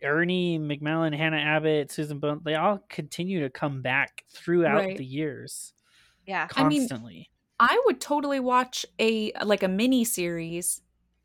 [0.00, 0.08] Yeah.
[0.10, 4.96] Ernie Macmillan, Hannah Abbott, Susan Bones, they all continue to come back throughout Right.
[4.96, 5.74] the years
[6.26, 7.30] yeah I mean, constantly.
[7.60, 10.80] I would totally watch a like a mini series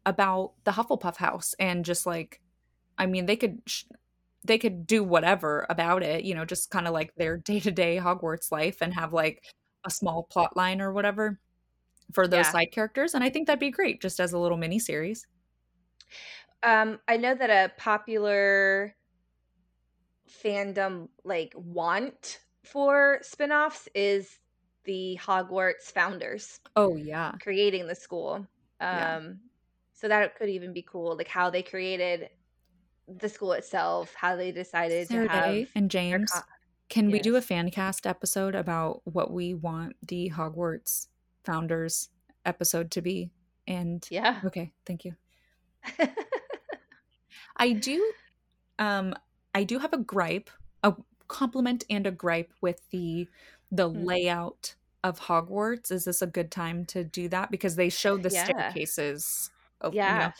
[0.05, 2.41] about the Hufflepuff house and just like,
[2.97, 3.85] I mean, they could sh-
[4.43, 7.71] they could do whatever about it, you know, just kind of like their day to
[7.71, 9.43] day Hogwarts life and have like
[9.85, 11.39] a small plot line or whatever
[12.13, 12.51] for those Yeah.
[12.51, 15.25] side characters, and I think that'd be great just as a little mini series.
[16.63, 18.95] um i know that a popular
[20.29, 24.39] fandom like want for spin-offs is
[24.83, 28.47] the hogwarts founders Oh yeah, creating the school
[28.81, 29.19] um Yeah.
[29.93, 32.29] so that could even be cool like how they created
[33.17, 36.31] the school itself how they decided Sarah to have Day and James.
[36.31, 36.41] co-
[36.89, 41.07] Can we do a fan cast episode about what we want the Hogwarts
[41.43, 42.09] founders
[42.45, 43.31] episode to be?
[43.67, 45.15] And yeah okay, thank you.
[47.57, 48.13] I do
[48.79, 49.13] um
[49.53, 50.49] I do have a gripe,
[50.83, 50.95] a
[51.27, 53.27] compliment and a gripe with the
[53.71, 54.05] the Hmm.
[54.05, 55.91] layout of Hogwarts.
[55.91, 58.45] Is this a good time to do that because they showed the Yeah.
[58.45, 59.51] staircases
[59.81, 60.31] of you know, yeah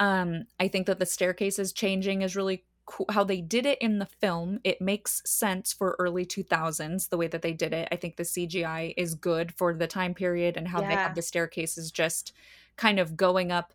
[0.00, 3.78] um i think that the staircase is changing is really cool how they did it
[3.82, 4.60] in the film.
[4.62, 7.88] It makes sense for early 2000s the way that they did it.
[7.90, 11.02] I think the cgi is good for the time period and how they Yeah.
[11.08, 12.32] have the staircases just
[12.76, 13.72] kind of going up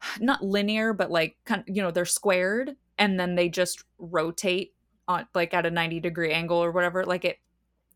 [0.20, 4.74] not linear but like kind you know they're squared and then they just rotate
[5.08, 7.04] on like at a 90 degree angle or whatever.
[7.04, 7.38] Like it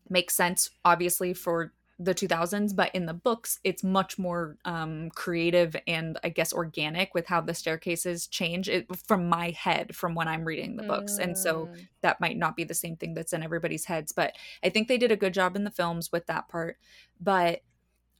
[0.09, 5.77] makes sense obviously for the 2000s but in the books it's much more um creative
[5.87, 8.67] and i guess organic with how the staircases change.
[8.67, 11.17] It from my head from when i'm reading the books.
[11.17, 11.87] And so Mm.
[12.01, 14.97] that might not be the same thing that's in everybody's heads but i think they
[14.97, 16.77] did a good job in the films with that part.
[17.21, 17.61] But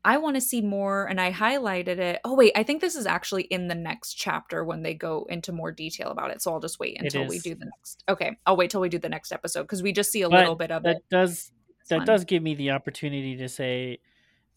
[0.05, 2.21] i want to see more and i highlighted it.
[2.23, 5.51] Oh wait i think this is actually in the next chapter when they go into
[5.51, 8.03] more detail about it so i'll just wait until we do the next.
[8.07, 10.39] Okay i'll wait till we do the next episode because we just see a But
[10.39, 11.03] little bit of that it.
[11.09, 11.51] does
[11.89, 12.05] that fun.
[12.07, 13.99] does give me the opportunity to say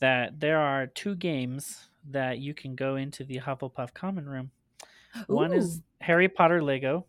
[0.00, 4.50] that there are two games that you can go into the Hufflepuff common room.
[5.26, 7.06] One is Harry Potter Lego,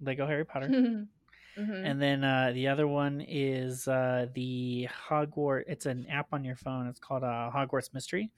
[0.00, 1.84] Lego Harry Potter, Mhm.
[1.84, 5.64] and then uh, the other one is uh, the Hogwarts.
[5.66, 6.86] It's an app on your phone.
[6.86, 8.30] It's called uh, Hogwarts Mystery.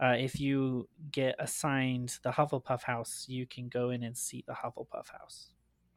[0.00, 4.52] Uh, if you get assigned the Hufflepuff house, you can go in and see the
[4.52, 5.50] Hufflepuff house.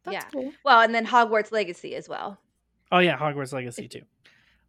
[0.03, 0.29] That's Yeah.
[0.31, 0.53] cool.
[0.63, 2.37] Well, and then Hogwarts Legacy as well.
[2.91, 4.03] Oh yeah, Hogwarts Legacy too.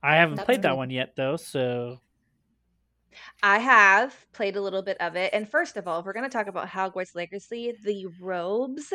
[0.07, 2.01] I haven't That's played that one yet though, so
[3.43, 5.33] I have played a little bit of it.
[5.33, 8.93] And first of all, if we're going to talk about Hogwarts Legacy, the robes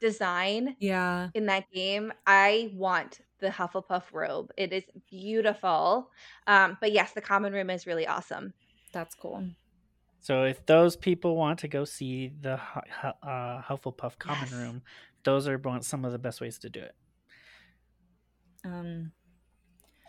[0.00, 1.28] design Yeah.
[1.34, 4.50] in that game, I want the Hufflepuff robe.
[4.56, 6.10] It is beautiful.
[6.46, 8.52] Um, but yes, the common room is really awesome.
[8.92, 9.44] That's cool.
[10.20, 14.52] so if those people want to go see the Hu- Hu- uh, Hufflepuff common Yes.
[14.52, 14.82] room,
[15.22, 16.94] those are some of the best ways to do it.
[18.64, 19.12] Um,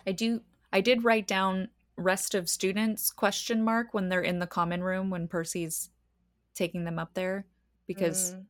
[0.09, 0.41] I do.
[0.73, 5.09] I did write down rest of students question mark when they're in the common room
[5.11, 5.89] when Percy's
[6.55, 7.45] taking them up there
[7.85, 8.45] because Mm.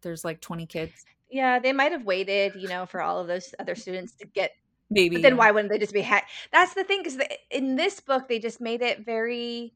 [0.00, 1.04] there's like 20 kids.
[1.30, 4.52] Yeah, they might have waited, you know, for all of those other students to get.
[4.88, 5.16] Maybe.
[5.16, 6.00] But then why wouldn't they just be?
[6.00, 7.18] Ha- That's the thing, because
[7.50, 9.74] in this book they just made it very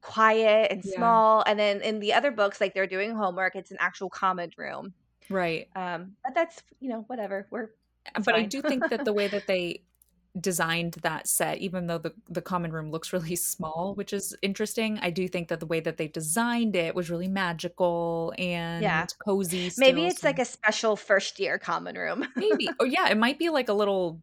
[0.00, 0.96] quiet and Yeah.
[0.96, 4.50] small, and then in the other books, like they're doing homework, it's an actual common
[4.56, 4.94] room.
[5.28, 5.68] Right.
[5.76, 7.46] Um, but that's you know whatever.
[7.50, 7.70] We're
[8.24, 9.82] but I do think that the way that they
[10.40, 14.98] designed that set, even though the, the common room looks really small, which is interesting,
[15.00, 19.06] I do think that the way that they designed it was really magical and yeah.
[19.18, 19.70] cozy.
[19.78, 22.68] maybe still, it's like a special first year common room maybe.
[22.80, 24.20] Oh yeah, it might be like a little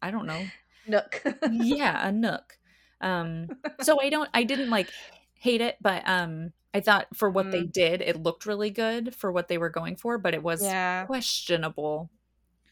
[0.00, 0.42] I don't know.
[0.86, 1.22] nook.
[1.50, 2.56] yeah a nook
[3.00, 3.46] um
[3.80, 4.88] so i don't i didn't like
[5.34, 7.72] hate it but um i thought for what they Mm.
[7.72, 11.04] did it looked really good for what they were going for but it was yeah.
[11.06, 12.10] questionable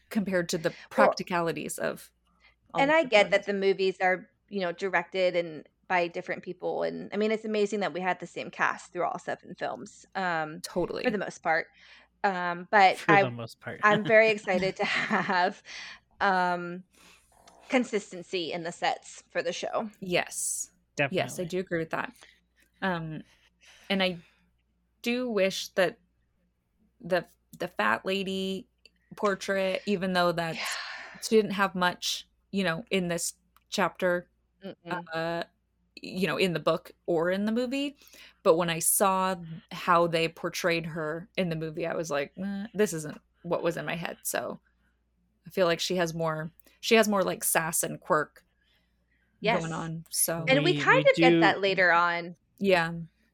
[0.09, 2.16] compared to the practicalities of all
[2.75, 7.09] and I get that the movies are, you know, directed and by different people, and
[7.13, 10.59] I mean, it's amazing that we had the same cast through all seven films, um,
[10.61, 11.67] totally for the most part.
[12.23, 15.63] Um, but For I, the most part, I'm very excited to have
[16.19, 16.83] um,
[17.69, 19.89] consistency in the sets for the show.
[19.99, 21.17] yes definitely.
[21.17, 22.11] yes i do agree with that
[22.81, 23.21] um
[23.89, 24.17] and i
[25.01, 25.97] do wish that
[27.01, 27.25] the
[27.59, 28.67] the fat lady
[29.15, 30.59] portrait even though that's
[31.21, 33.33] she didn't have much you know in this
[33.69, 34.27] chapter
[35.11, 35.43] uh
[36.01, 37.97] you know in the book or in the movie
[38.43, 39.35] but when i saw
[39.71, 43.77] how they portrayed her in the movie i was like "Eh, this isn't what was
[43.77, 44.59] in my head so
[45.45, 48.43] i feel like she has more she has more like sass and quirk
[49.39, 49.59] Yes.
[49.61, 52.35] going on so and we, We- kind we of get that later on.
[52.57, 52.91] yeah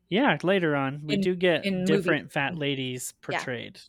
[0.09, 3.80] Yeah, later on we In- do get in movie- different fat ladies portrayed.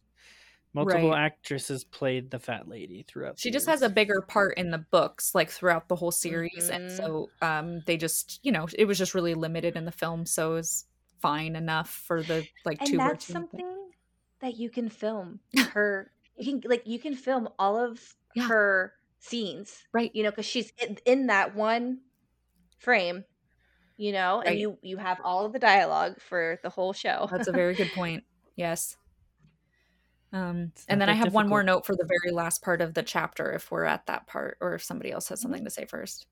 [0.75, 1.25] Multiple Right.
[1.27, 3.39] actresses played the fat lady throughout.
[3.39, 3.81] she the just years.
[3.81, 6.97] has a bigger part in the books like throughout the whole series and Mhm.
[6.97, 10.51] so um they just you know it was just really limited in the film so
[10.53, 10.87] it was
[11.23, 13.91] fine enough for the like and two or that's two something
[14.41, 15.39] that you can film
[15.75, 18.01] her you can like you can film all of
[18.35, 18.49] Yeah.
[18.49, 22.01] her scenes right you know because she's in, in that one
[22.79, 23.25] frame
[23.97, 27.47] you know and you you have all of the dialogue for the whole show That's
[27.49, 28.25] a very good point.
[28.57, 28.97] Yes.
[30.35, 32.95] Um, and then I that have one more note for the very last part of
[32.95, 35.87] the chapter if we're at that part or if somebody else has something to say
[35.87, 36.27] first.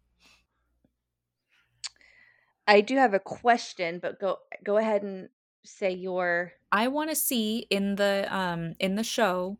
[2.66, 5.28] i do have a question but go go ahead and
[5.64, 9.58] say your I want to see in the um in the show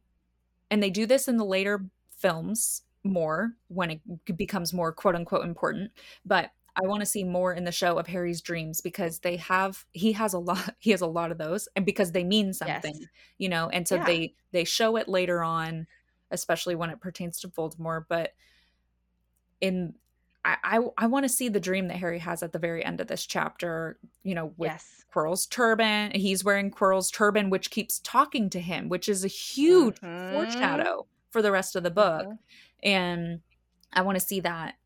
[0.70, 1.84] and they do this in the later
[2.16, 4.00] films more when it
[4.36, 5.90] becomes more quote unquote important,
[6.24, 9.84] but I want to see more in the show of Harry's dreams because they have
[9.92, 12.94] he has a lot he has a lot of those and because they mean something,
[12.98, 13.08] yes
[13.38, 14.04] you know, and so Yeah.
[14.04, 15.86] they they show it later on,
[16.30, 18.32] especially when it pertains to Voldemort, but
[19.60, 19.94] in
[20.44, 23.00] I I, I want to see the dream that Harry has at the very end
[23.00, 26.12] of this chapter, you know, with yes Quirrell's turban.
[26.12, 30.30] He's wearing Quirrell's turban, which keeps talking to him, which is a huge Mhm.
[30.30, 32.28] foreshadow for the rest of the book.
[32.28, 32.38] Mhm.
[32.82, 33.42] And
[33.92, 34.76] I want to see that,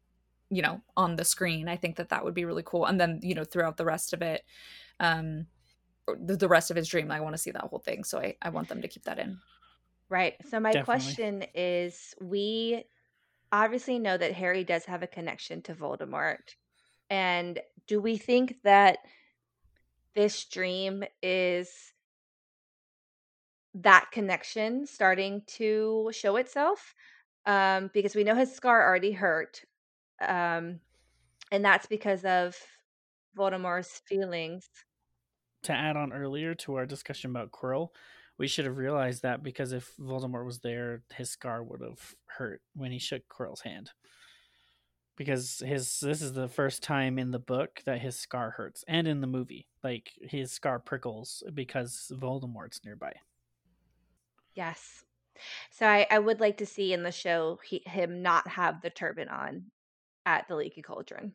[0.51, 1.69] you know, on the screen.
[1.69, 2.87] I think that that would be really cool.
[2.87, 4.45] And then, you know, throughout the rest of it,
[5.01, 5.47] um,
[6.07, 8.05] the, the rest of his dream, I want to see that whole thing.
[8.05, 9.39] So I, I want them to keep that in.
[10.09, 10.35] Right.
[10.49, 10.85] So my Definitely.
[10.85, 12.85] question is we
[13.51, 16.55] obviously know that Harry does have a connection to Voldemort.
[17.11, 18.99] And do we think that
[20.15, 21.93] this dream is
[23.75, 26.95] that connection starting to show itself?
[27.47, 29.65] Um, because we know his scar already hurt.
[30.21, 30.81] Um,
[31.51, 32.57] and that's because of
[33.37, 34.69] Voldemort's feelings.
[35.65, 37.89] to add on earlier to our discussion about Quirrell,
[38.39, 42.61] we should have realized that because if Voldemort was there, his scar would have hurt
[42.75, 43.91] when he shook Quirrell's hand.
[45.17, 49.09] because his this is the first time in the book that his scar hurts and
[49.09, 53.13] in the movie like his scar prickles because voldemort's nearby
[54.57, 55.05] Yes.
[55.71, 58.91] So I, I would like to see in the show he, him not have the
[58.91, 59.65] turban on
[60.27, 61.35] at the Leaky Cauldron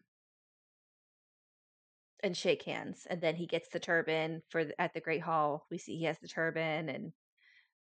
[2.24, 5.66] and shake hands, and then he gets the turban for the, at the Great Hall.
[5.72, 7.14] We see he has the turban, and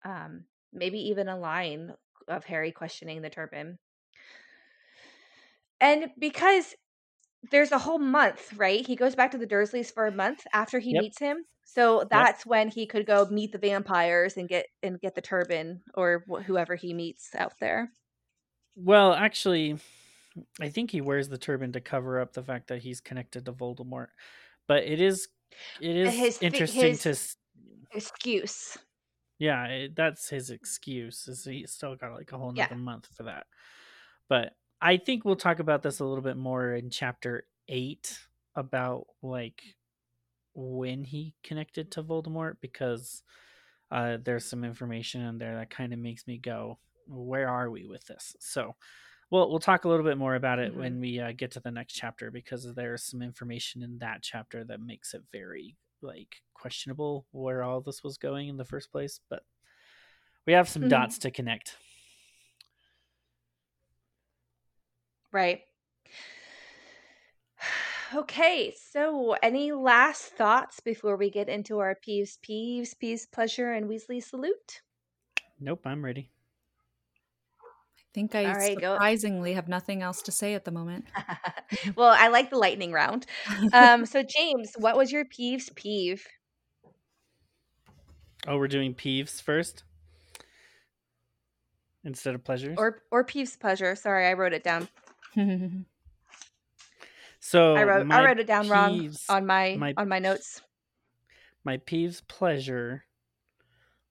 [0.04, 1.94] um, maybe even a line
[2.28, 3.78] of Harry questioning the turban.
[5.80, 6.74] And because
[7.50, 8.86] there's a whole month, right?
[8.86, 11.04] He goes back to the Dursleys for a month after he Yep.
[11.04, 11.46] meets him.
[11.64, 15.82] So that's when he could go meet the vampires and get and get the turban
[15.94, 17.92] or wh- whoever he meets out there.
[18.76, 19.78] well actually
[20.60, 23.52] i think he wears the turban to cover up the fact that he's connected to
[23.52, 24.08] voldemort
[24.66, 25.28] but it is
[25.80, 27.16] it is His interesting his- to
[27.96, 28.76] Excuse.
[29.38, 32.64] yeah it, that's his excuse is he's still got like a whole Yeah.
[32.64, 33.46] nother month for that
[34.28, 38.18] but i think we'll talk about this a little bit more in chapter eight
[38.56, 39.62] about like
[40.54, 43.22] when he connected to voldemort because
[43.92, 47.86] uh there's some information in there that kind of makes me go where are we
[47.86, 48.74] with this so
[49.34, 50.78] we'll we'll talk a little bit more about it Mhm.
[50.78, 54.64] when we uh, get to the next chapter because there's some information in that chapter
[54.64, 59.20] that makes it very like questionable where all this was going in the first place
[59.28, 59.42] but
[60.46, 60.90] we have some Mhm.
[60.90, 61.76] dots to connect
[65.32, 65.62] Right.
[68.14, 73.88] Okay, so any last thoughts before we get into our peeves, peeves, peeves, pleasure, and
[73.88, 74.82] Weasley salute?
[75.58, 76.30] nope i'm ready
[78.14, 78.94] think I All right, go.
[78.94, 81.04] surprisingly have nothing else to say at the moment.
[81.96, 83.26] well, I like the lightning round.
[83.72, 86.24] Um, so James, what was your peeves peeve?
[88.46, 89.84] oh we're doing peeves first
[92.04, 93.96] instead of pleasures Or or peeves pleasure?
[93.96, 94.86] Sorry, I wrote it down.
[97.40, 100.60] so I wrote I wrote it down wrong on my, my- on my notes.
[101.64, 103.04] my peeves pleasure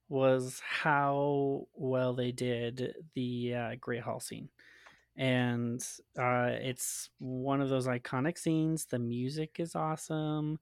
[0.08, 4.48] was how well they did the uh, Great Hall scene.
[5.16, 5.80] And
[6.18, 8.86] uh, it's one of those iconic scenes.
[8.86, 10.58] The music is awesome.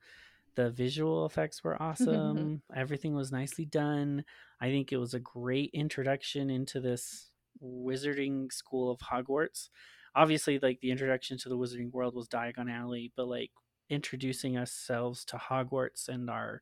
[0.55, 2.62] The visual effects were awesome.
[2.74, 4.24] Everything was nicely done.
[4.61, 7.30] I think it was a great introduction into this
[7.62, 9.68] wizarding school of Hogwarts.
[10.14, 13.51] Obviously, like the introduction to the wizarding world was Diagon Alley, but like
[13.88, 16.61] introducing ourselves to Hogwarts and our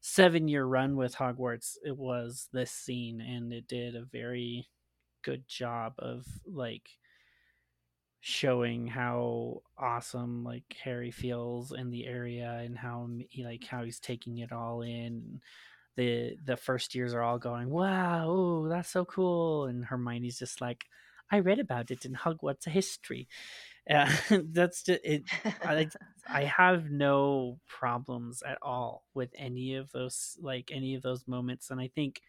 [0.00, 4.68] seven year run with Hogwarts, it was this scene, and it did a very
[5.22, 6.90] good job of like
[8.20, 14.00] showing how awesome like Harry feels in the area and how he like how he's
[14.00, 15.40] taking it all in.
[15.96, 20.60] The the first years are all going, wow, ooh, that's so cool, and Hermione's just
[20.60, 20.84] like,
[21.30, 23.28] I read about it in Hogwarts history.
[23.90, 24.10] Uh,
[24.52, 25.24] that's just it.
[25.64, 25.90] I,
[26.28, 31.70] I have no problems at all with any of those like any of those moments
[31.70, 32.22] and I think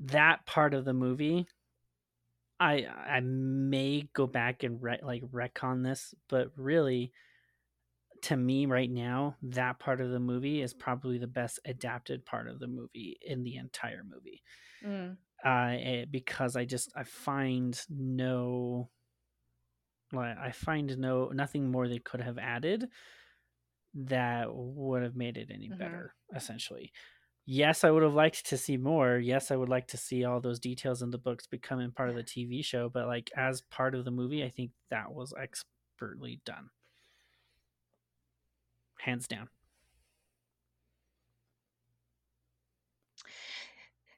[0.00, 1.46] that part of the movie
[2.58, 7.12] I I may go back and re- like retcon this but really
[8.22, 12.48] to me right now that part of the movie is probably the best adapted part
[12.48, 14.42] of the movie in the entire movie
[14.82, 15.16] Mm.
[15.44, 18.90] uh, eh, because I just I find no
[20.12, 22.88] like I find no nothing more they could have added
[23.94, 25.76] that would have made it any Mhm.
[25.78, 26.92] better essentially
[27.46, 30.40] yes i would have liked to see more yes i would like to see all
[30.40, 33.94] those details in the books becoming part of the tv show but like as part
[33.94, 36.70] of the movie i think that was expertly done
[39.00, 39.48] hands down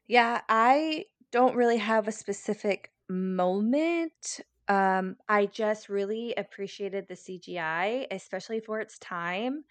[0.07, 4.41] Yeah, I don't really have a specific moment.
[4.69, 9.65] Um, I just really appreciated the CGI, especially for its time.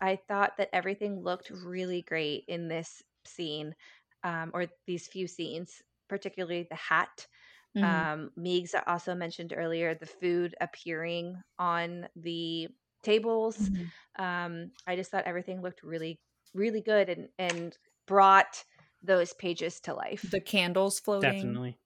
[0.00, 3.74] I thought that everything looked really great in this scene,
[4.22, 7.26] um, or these few scenes, particularly the hat.
[7.74, 8.04] Mhm.
[8.06, 12.68] Um, Meegs also mentioned earlier the food appearing on the
[13.02, 13.70] tables.
[13.70, 13.92] Mhm.
[14.16, 16.20] Um, I just thought everything looked really,
[16.54, 17.76] really good and and
[18.06, 18.64] brought
[19.02, 20.34] those pages to life.
[20.34, 21.60] The candles floating.
[21.60, 21.78] definitely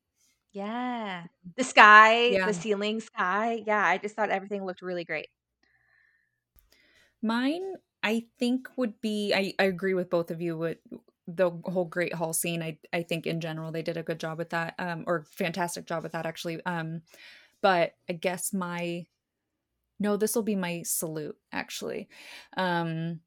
[0.58, 1.26] yeah,
[1.56, 2.44] the sky, Yeah.
[2.44, 3.62] the ceiling sky.
[3.66, 5.28] Yeah, I just thought everything looked really great.
[7.22, 9.32] Mine, I think, would be.
[9.34, 10.78] I, I agree with both of you with
[11.26, 12.62] the whole Great Hall scene.
[12.62, 15.86] I I think in general they did a good job with that, um, or fantastic
[15.86, 16.64] job with that actually.
[16.64, 17.02] Um,
[17.62, 19.06] but I guess my
[20.00, 22.08] no, this will be my salute actually.
[22.56, 23.20] Um,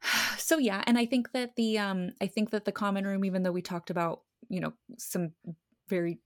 [0.38, 3.42] so yeah, and I think that the um, I think that the common room, even
[3.42, 5.32] though we talked about you know some
[5.88, 6.20] very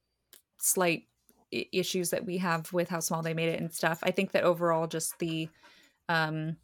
[0.59, 1.05] slight
[1.55, 4.01] I- issues that we have with how small they made it and stuff.
[4.03, 5.49] I think that overall, just the
[6.09, 6.57] um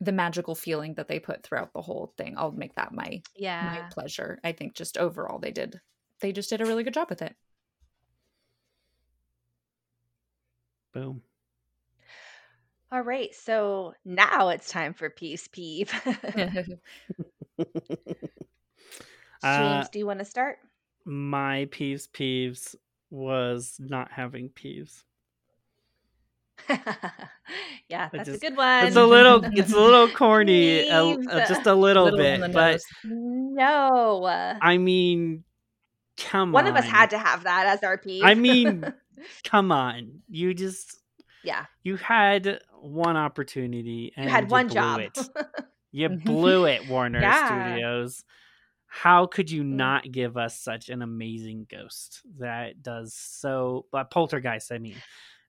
[0.00, 3.66] the magical feeling that they put throughout the whole thing, I'll make that my yeah
[3.66, 4.40] my pleasure.
[4.44, 5.80] I think just overall they did
[6.20, 7.36] they just did a really good job with it.
[10.92, 11.22] Boom.
[12.92, 13.34] All right.
[13.34, 15.92] So now it's time for peace peeve.
[19.42, 20.58] Uh, James, do you want to start?
[21.06, 22.74] my peeves peeves
[23.10, 25.02] was not having peeves.
[27.88, 28.86] yeah, that's just- a good one.
[28.86, 31.26] It's a little it's a little corny, a- Peeves.
[31.28, 34.26] uh, just a little, Little bit, but no.
[34.60, 35.44] I mean,
[36.16, 36.72] come One on.
[36.74, 38.22] One of us had to have that as our peeve.
[38.24, 38.92] I mean,
[39.44, 40.20] come on.
[40.28, 40.98] You just
[41.42, 45.00] yeah, you had one opportunity and you had one blew job.
[45.00, 45.18] It.
[45.92, 47.46] You blew it, Warner Yeah.
[47.72, 48.22] Studios.
[48.92, 49.76] How could you Mm.
[49.76, 53.86] not give us such an amazing ghost that does so?
[53.92, 54.96] But poltergeist, I mean,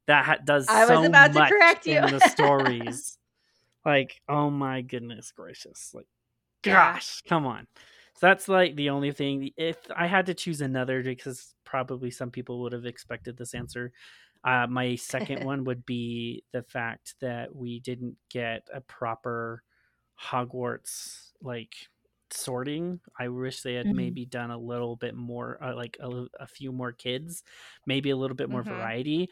[0.05, 0.67] that ha- does.
[0.69, 1.97] I was so about to correct you.
[1.97, 3.17] in the stories.
[3.83, 5.91] like, oh my goodness gracious!
[5.93, 6.05] Like,
[6.61, 7.67] gosh, come on.
[8.15, 9.49] So that's like the only thing.
[9.57, 13.91] If I had to choose another, because probably some people would have expected this answer,
[14.43, 19.63] uh, my second one would be the fact that we didn't get a proper
[20.21, 21.73] Hogwarts like
[22.33, 22.99] sorting.
[23.19, 23.95] I wish they had Mhm.
[23.95, 27.43] maybe done a little bit more, uh, like a, a few more kids,
[27.85, 28.67] maybe a little bit more Mhm.
[28.67, 29.29] variety.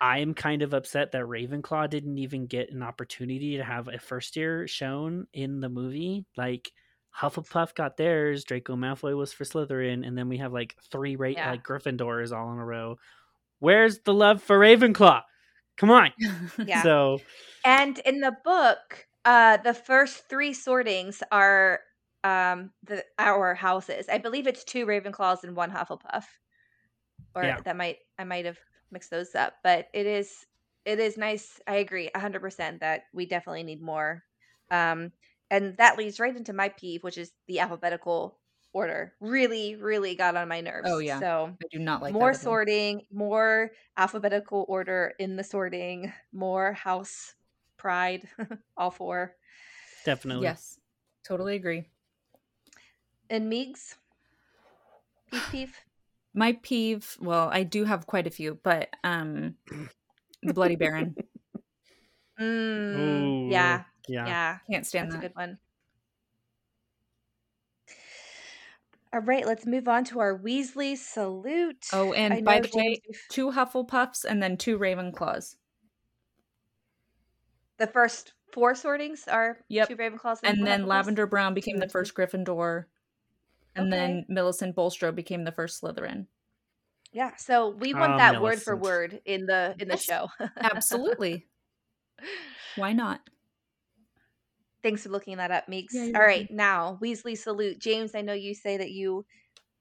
[0.00, 4.36] I'm kind of upset that Ravenclaw didn't even get an opportunity to have a first
[4.36, 6.24] year shown in the movie.
[6.36, 6.72] Like
[7.16, 11.28] Hufflepuff got theirs, Draco Malfoy was for Slytherin, and then we have like three ra-
[11.28, 11.50] Yeah.
[11.50, 12.98] like Gryffindors all in a row.
[13.58, 15.22] Where's the love for Ravenclaw?
[15.76, 16.12] Come on.
[16.68, 16.82] Yeah.
[16.82, 17.20] So
[17.64, 21.80] And in the book, uh, the first three sortings are
[22.24, 24.08] um the our houses.
[24.08, 26.26] I believe it's two Ravenclaws and one Hufflepuff.
[27.34, 27.60] Or Yeah.
[27.64, 28.58] that might I might have
[28.90, 30.46] mixed those up, but it is
[30.84, 31.60] it is nice.
[31.66, 34.24] I agree 100% that we definitely need more.
[34.70, 35.12] Um
[35.50, 38.40] and that leads right into my peeve, which is the alphabetical
[38.72, 39.14] order.
[39.20, 40.92] Really really got on my nerves.
[40.92, 41.22] Oh, yeah.
[41.22, 46.72] So I do not like more that sorting, more alphabetical order in the sorting, more
[46.72, 47.36] house
[47.78, 48.28] pride,
[48.76, 49.36] all four.
[50.04, 50.56] definitely.
[50.56, 50.80] Yes.
[51.24, 51.89] Totally agree.
[53.30, 53.94] And Meegs,
[55.30, 55.76] peeve, peeve.
[56.34, 59.54] My peeve, well, I do have quite a few, but um
[60.42, 61.16] the Bloody Baron.
[62.40, 64.26] Mm, Ooh, yeah, Yeah.
[64.26, 65.22] yeah, Can't stand that's a that.
[65.28, 65.58] good one.
[69.12, 71.86] All right, let's move on to our Weasley salute.
[71.92, 75.56] Oh, I and by the way, James, you've- two Hufflepuffs and then two Ravenclaws.
[77.76, 79.88] the first four sortings are Yep.
[79.88, 82.86] two Ravenclaws, And one then Lavender Brown became the first Gryffindor.
[83.76, 83.96] And Okay.
[83.96, 86.26] then Millicent Bulstrode became the first Slytherin.
[87.12, 90.28] Yeah, so we want Ah, that word for word in the in the Yes, show.
[90.62, 91.46] Absolutely.
[92.76, 93.20] Why not?
[94.82, 95.92] Thanks for looking that up, Meegs.
[95.92, 97.78] Yeah, All you're right, now Weasley salute.
[97.80, 99.26] James, I know you say that you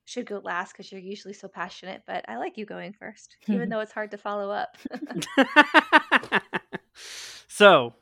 [0.05, 3.69] should go last because you're usually so passionate, but I like you going first, even
[3.69, 4.75] though it's hard to follow up.
[7.47, 7.93] so,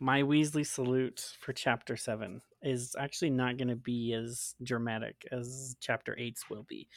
[0.00, 5.76] my Weasley salute for chapter 7 is actually not going to be as dramatic as
[5.80, 6.88] chapter 8's will be.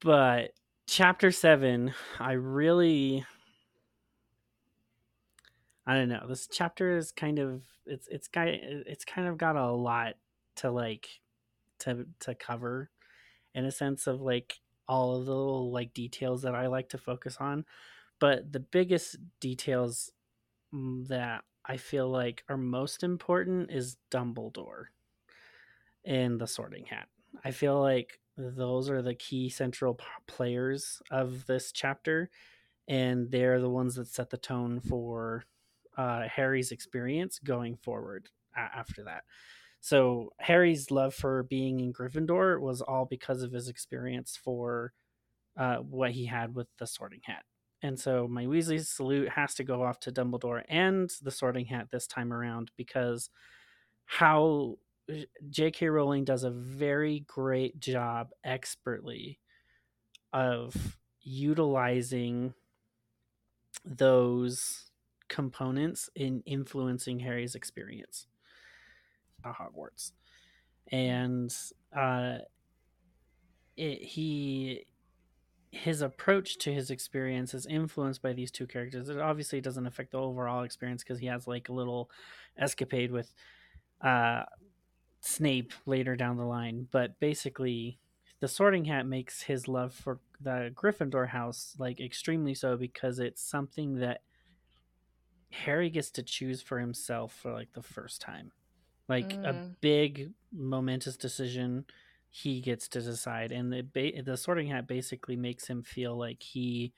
[0.00, 0.52] But
[0.86, 3.24] chapter 7, I really
[5.86, 6.24] I don't know.
[6.26, 10.14] This chapter is kind of it's it's kind it's kind of got a lot
[10.56, 11.08] to like
[11.80, 12.90] to to cover
[13.54, 16.98] in a sense of like all of the little like details that I like to
[16.98, 17.66] focus on.
[18.18, 20.10] But the biggest details
[20.74, 24.84] mm, that I feel like are most important is Dumbledore
[26.04, 27.08] and the Sorting Hat.
[27.44, 32.30] I feel like those are the key central players of this chapter,
[32.88, 35.44] and they're the ones that set the tone for
[35.96, 39.24] uh, Harry's experience going forward after that.
[39.80, 44.92] So Harry's love for being in Gryffindor was all because of his experience for
[45.56, 47.44] uh, what he had with the Sorting Hat.
[47.82, 51.88] And so my Weasley salute has to go off to Dumbledore and the Sorting Hat
[51.90, 53.28] this time around because
[54.06, 54.78] how
[55.50, 55.88] J.K.
[55.88, 59.38] Rowling does a very great job expertly
[60.32, 62.54] of utilizing
[63.84, 64.90] those
[65.28, 68.26] components in influencing Harry's experience
[69.44, 70.12] at Hogwarts.
[70.90, 71.54] And
[71.96, 72.38] uh,
[73.76, 74.86] it, he
[75.74, 79.08] his approach to his experience is influenced by these two characters.
[79.08, 82.10] It obviously doesn't affect the overall experience because he has like a little
[82.56, 83.34] escapade with
[84.00, 84.44] uh,
[85.20, 87.98] Snape later down the line, but basically
[88.40, 93.42] the Sorting Hat makes his love for the Gryffindor house like extremely so because it's
[93.42, 94.20] something that
[95.50, 98.52] Harry gets to choose for himself for like the first time.
[99.08, 99.60] Like a Mm.
[99.80, 101.84] big momentous decision
[102.36, 106.42] he gets to decide and the ba- the sorting hat basically makes him feel like
[106.42, 106.92] he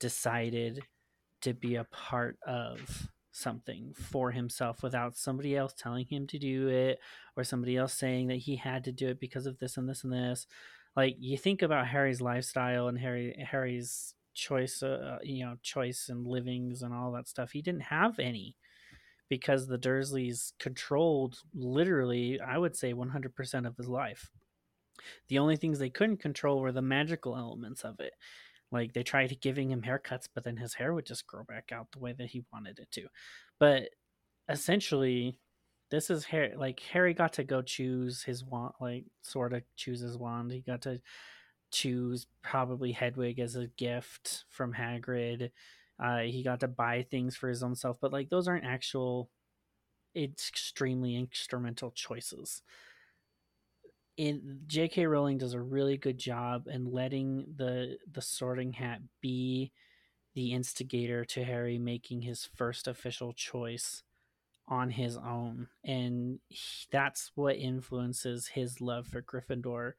[0.00, 0.80] decided
[1.40, 6.66] to be a part of something for himself without somebody else telling him to do
[6.66, 6.98] it
[7.36, 10.02] or somebody else saying that he had to do it because of this and this
[10.02, 10.48] and this.
[10.96, 16.26] Like you think about harry's lifestyle and harry harry's choice uh, you know choice and
[16.26, 17.52] livings and all that stuff.
[17.52, 18.56] He didn't have any
[19.28, 24.30] because the dursleys controlled literally i would say 100% of his life
[25.28, 28.12] the only things they couldn't control were the magical elements of it.
[28.70, 31.92] Like they tried giving him haircuts but then his hair would just grow back out
[31.92, 33.06] the way that he wanted it to.
[33.58, 33.90] But
[34.48, 35.38] essentially
[35.90, 40.00] this is harry like harry got to go choose his wand like sort of choose
[40.00, 40.50] his wand.
[40.52, 41.00] He got to
[41.70, 45.50] choose probably hedwig as a gift from hagrid.
[46.02, 49.30] Uh, he got to buy things for his own self but like those aren't actual
[50.16, 52.62] extremely instrumental choices
[54.16, 55.06] in J.K.
[55.06, 59.72] Rowling does a really good job in letting the the Sorting Hat be
[60.34, 64.02] the instigator to Harry making his first official choice
[64.68, 69.92] on his own, and he, that's what influences his love for Gryffindor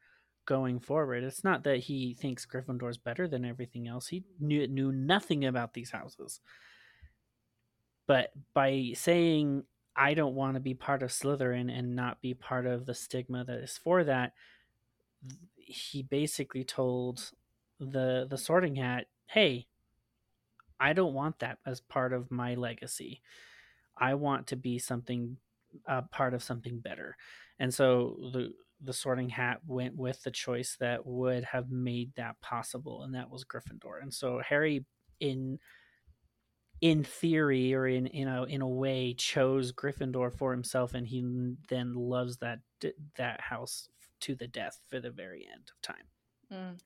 [0.45, 1.23] going forward.
[1.23, 4.07] It's not that he thinks Gryffindor's better than everything else.
[4.07, 6.39] He knew knew nothing about these houses,
[8.07, 9.63] but by saying
[9.95, 13.43] I don't want to be part of Slytherin and not be part of the stigma
[13.45, 14.33] that is for that.
[15.55, 17.31] He basically told
[17.79, 19.67] the the Sorting Hat, "Hey,
[20.79, 23.21] I don't want that as part of my legacy.
[23.97, 25.37] I want to be something
[25.87, 27.15] uh, part of something better."
[27.59, 32.39] And so the the Sorting Hat went with the choice that would have made that
[32.41, 34.01] possible, and that was Gryffindor.
[34.01, 34.85] And so Harry,
[35.19, 35.59] in
[36.83, 41.55] in theory or in in a in a way chose Gryffindor for himself and he
[41.69, 42.59] then loves that
[43.15, 43.87] that house
[44.19, 46.05] to the death for the very end of time.
[46.51, 46.79] Mm.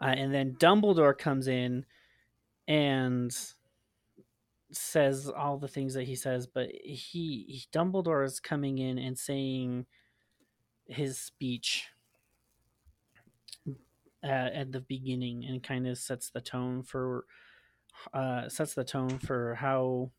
[0.00, 1.84] Uh, and then Dumbledore comes in
[2.68, 3.36] and
[4.70, 9.18] says all the things that he says, but he, he Dumbledore is coming in and
[9.18, 9.86] saying
[10.86, 11.88] his speech
[14.22, 17.24] uh, at the beginning and kind of sets the tone for
[18.12, 20.10] uh, sets the tone for how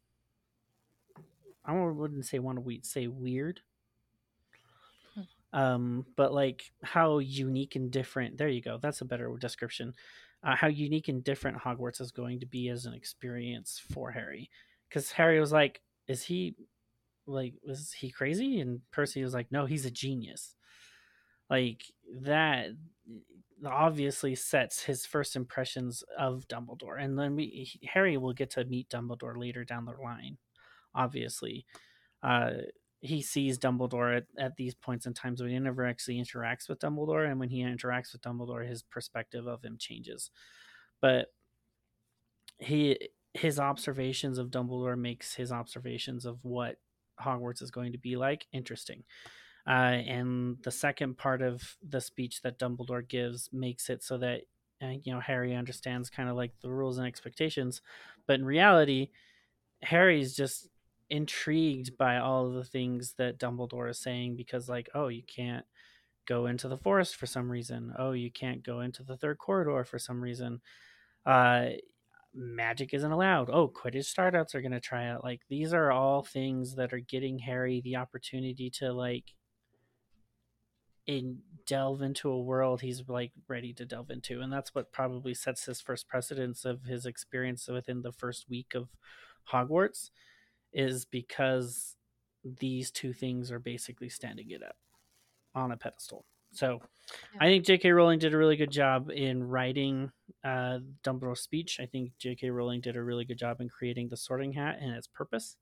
[1.66, 3.62] I wouldn't say want to say weird,
[5.54, 8.38] um, but like how unique and different.
[8.38, 8.78] There you go.
[8.82, 9.94] That's a better description.
[10.44, 14.50] Uh, how unique and different Hogwarts is going to be as an experience for Harry,
[14.90, 16.56] because Harry was like, "Is he
[17.26, 20.56] like was he crazy?" And Percy was like, "No, he's a genius."
[21.50, 21.84] Like
[22.22, 22.70] that
[23.66, 28.90] obviously sets his first impressions of Dumbledore, and then we Harry will get to meet
[28.90, 30.38] Dumbledore later down the line.
[30.96, 31.66] Obviously,
[32.22, 32.52] uh,
[33.02, 36.80] he sees Dumbledore at, at these points in times when he never actually interacts with
[36.80, 40.32] Dumbledore, and when he interacts with Dumbledore, his perspective of him changes.
[41.02, 41.28] But
[42.60, 46.78] he his observations of Dumbledore makes his observations of what
[47.20, 49.04] Hogwarts is going to be like interesting.
[49.66, 49.72] Uh,
[50.08, 54.42] and the second part of the speech that Dumbledore gives makes it so that
[54.82, 57.82] uh, you know Harry understands kind of like the rules and expectations,
[58.28, 59.10] but in reality,
[59.82, 60.68] Harry's just
[61.10, 65.66] intrigued by all of the things that Dumbledore is saying because like oh you can't
[66.28, 67.94] go into the forest for some reason.
[67.98, 70.62] Oh you can't go into the third corridor for some reason.
[71.26, 71.68] Uh
[72.34, 73.50] magic isn't allowed.
[73.50, 77.00] Oh quidditch startouts are going to try out like these are all things that are
[77.00, 79.34] getting harry the opportunity to like
[81.06, 85.34] in delve into a world he's like ready to delve into and that's what probably
[85.34, 88.90] sets his first precedence of his experience within the first week of
[89.52, 90.12] hogwarts
[90.74, 91.98] is because
[92.44, 94.78] these two things are basically standing it up
[95.56, 96.26] on a pedestal.
[96.52, 96.82] So
[97.34, 97.42] Yeah.
[97.42, 100.12] i think jk rowling did a really good job in writing
[100.44, 101.80] uh, dumbledore's speech.
[101.80, 104.92] I think jk rowling did a really good job in creating the sorting hat and
[104.96, 105.58] its purpose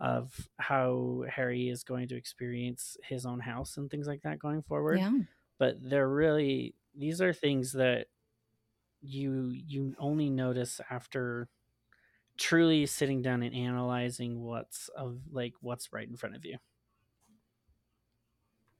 [0.00, 4.62] of how Harry is going to experience his own house and things like that going
[4.62, 4.98] forward.
[4.98, 5.12] Yeah.
[5.58, 8.06] But they're really these are things that
[9.02, 11.48] you you only notice after
[12.38, 16.56] truly sitting down and analyzing what's of like what's right in front of you.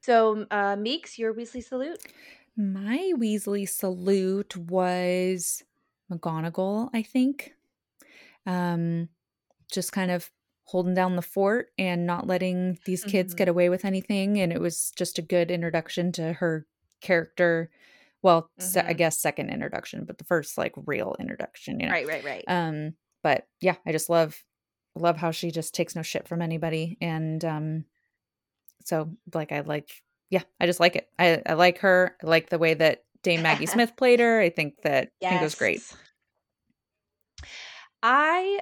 [0.02, 2.00] So, uh, Meegs, your Weasley salute.
[2.56, 5.62] My Weasley salute was
[6.10, 7.52] McGonagall, I think.
[8.46, 9.10] Um,
[9.70, 10.30] just kind of
[10.70, 13.38] holding down the fort and not letting these kids Mhm.
[13.38, 14.38] get away with anything.
[14.40, 16.66] And it was just a good introduction to her
[17.00, 17.70] character
[18.22, 18.98] Well, se- I Mhm.
[18.98, 21.92] guess second introduction, but the first like real introduction, you know.
[21.92, 22.44] Right, right, right.
[22.46, 24.44] Um, but yeah, I just love
[24.94, 27.84] love how she just takes no shit from anybody, and um,
[28.84, 29.90] so like I like,
[30.28, 31.08] yeah, I just like it.
[31.18, 32.14] I I like her.
[32.22, 34.38] I like the way that Dame Maggie Smith played her.
[34.40, 35.80] I think that I think it was great.
[38.02, 38.60] I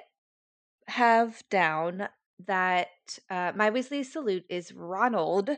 [0.89, 2.09] have down
[2.47, 2.89] that
[3.31, 5.51] uh, my Weasley salute is Ronald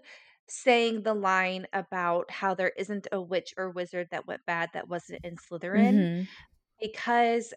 [0.48, 4.88] saying the line about how there isn't a witch or wizard that went bad that
[4.88, 6.28] wasn't in Slytherin Mhm.
[6.80, 7.54] because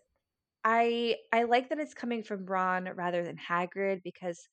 [0.64, 4.48] I I like that it's coming from Ron rather than Hagrid because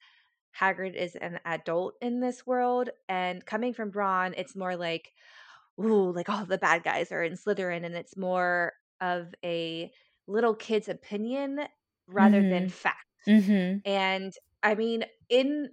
[0.58, 5.12] Hagrid is an adult in this world and coming from Ron it's more like
[5.80, 9.92] ooh like all the bad guys are in Slytherin and it's more of a
[10.26, 11.60] little kid's opinion
[12.06, 12.70] rather than Mhm.
[12.70, 13.06] fact.
[13.26, 13.82] Mhm.
[13.84, 14.32] And
[14.62, 15.70] I mean, in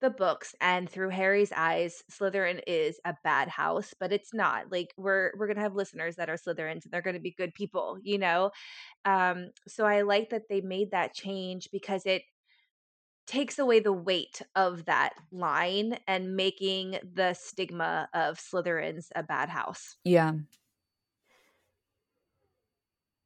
[0.00, 4.72] the books and through Harry's eyes, Slytherin is a bad house, but it's not.
[4.72, 7.98] Like we're we're gonna have listeners that are Slytherins and they're gonna be good people,
[8.02, 8.52] you know?
[9.04, 12.22] Um, so I like that they made that change because it
[13.26, 19.48] takes away the weight of that line and making the stigma of Slytherins a bad
[19.48, 19.96] house.
[20.04, 20.34] Yeah.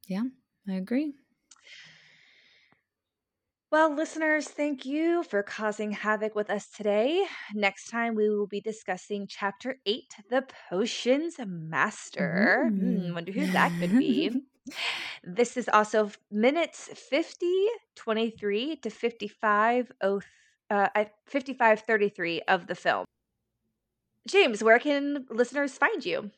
[0.07, 0.25] Yeah,
[0.67, 1.15] I agree.
[3.71, 7.25] Well, listeners, thank you for causing havoc with us today.
[7.53, 12.67] Next time, we will be discussing Chapter 8 The Potions Master.
[12.69, 14.31] Hmm, wonder who that could be.
[15.23, 17.47] This is also minutes 50,
[17.95, 20.21] 23 to 55, oh,
[20.69, 23.05] uh, 55, 33 of the film.
[24.27, 26.29] James, where can listeners find you?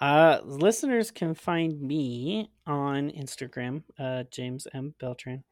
[0.00, 4.94] Uh, listeners can find me on Instagram, uh, James M.
[4.98, 5.44] Beltran.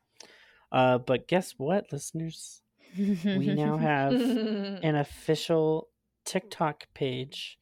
[0.73, 2.63] Uh, but guess what, listeners?
[2.97, 4.13] We now have
[4.83, 5.89] an official
[6.25, 7.59] TikTok page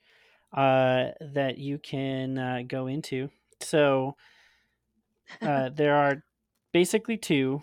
[0.56, 3.30] uh, that you can uh, go into.
[3.60, 4.16] So
[5.42, 6.24] uh, there are
[6.72, 7.62] basically two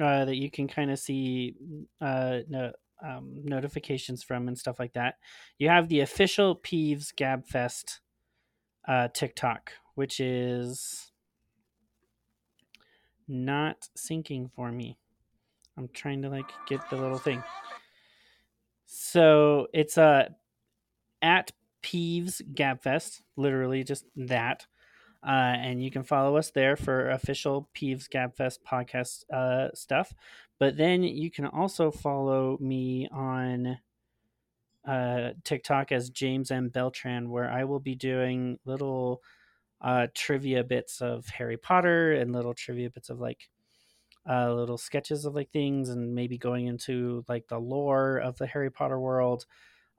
[0.00, 1.54] uh, that you can kind of see
[2.00, 5.14] uh, no, um, notifications from and stuff like that.
[5.58, 8.00] You have the official Peeves Gabfest
[8.88, 11.12] uh, TikTok, which is
[13.28, 14.98] not syncing for me.
[15.76, 17.42] I'm trying to like get the little thing.
[18.86, 20.28] So it's uh,
[21.20, 24.66] at Peeves Gabfest, literally just that.
[25.26, 30.12] Uh, and you can follow us there for official Peeves Gabfest podcast uh, stuff.
[30.58, 33.78] But then you can also follow me on
[34.86, 36.68] uh, TikTok as James M.
[36.68, 39.22] Beltran, where I will be doing little
[39.80, 43.48] uh, trivia bits of Harry Potter and little trivia bits of like
[44.28, 48.46] uh, little sketches of like things and maybe going into like the lore of the
[48.46, 49.46] Harry Potter world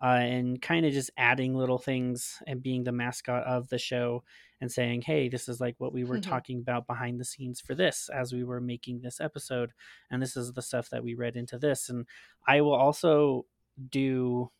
[0.01, 4.23] uh, and kind of just adding little things and being the mascot of the show
[4.59, 7.75] and saying, hey, this is like what we were talking about behind the scenes for
[7.75, 9.71] this as we were making this episode.
[10.09, 11.89] And this is the stuff that we read into this.
[11.89, 12.05] And
[12.47, 13.45] I will also
[13.89, 14.51] do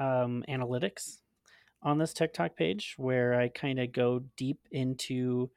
[0.00, 1.18] um, analytics
[1.82, 5.50] on this TikTok page where I kind of go deep into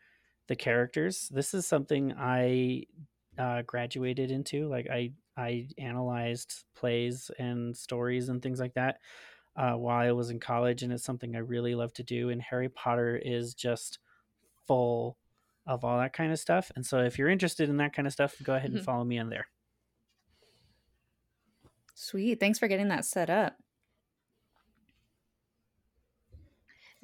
[0.48, 1.30] the characters.
[1.30, 2.84] This is something I
[3.38, 4.68] uh, graduated into.
[4.68, 9.00] Like I I analyzed plays and stories and things like that
[9.56, 12.30] uh, while I was in college, and it's something I really love to do.
[12.30, 14.00] And Harry Potter is just
[14.68, 15.18] full
[15.68, 16.72] of all that kind of stuff.
[16.76, 19.18] And so, if you're interested in that kind of stuff, go ahead and follow me
[19.18, 19.48] on there.
[21.96, 22.40] Sweet.
[22.40, 23.56] Thanks for getting that set up.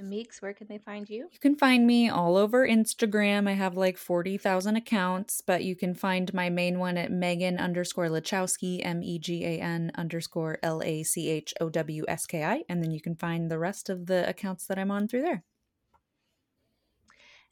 [0.02, 1.30] Meegs, where can they find you?
[1.32, 3.48] You can find me all over Instagram.
[3.48, 8.08] I have like 40,000 accounts, but you can find my main one at Megan underscore
[8.08, 12.44] Lachowski, M E G A N underscore L A C H O W S K
[12.44, 12.64] I.
[12.68, 15.44] And then you can find the rest of the accounts that I'm on through there.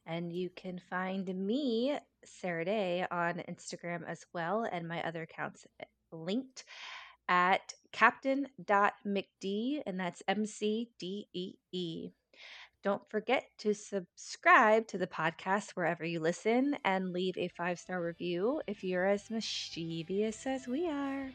[0.05, 5.85] And you can find me, Sarah-Daye, on Instagram as well, and my other accounts eh,
[6.11, 6.65] linked
[7.27, 12.09] at captain.mcdee, and that's M C D E E.
[12.81, 18.01] Don't forget to subscribe to the podcast wherever you listen and leave a five star
[18.01, 21.29] review if you're as mischievous as we are.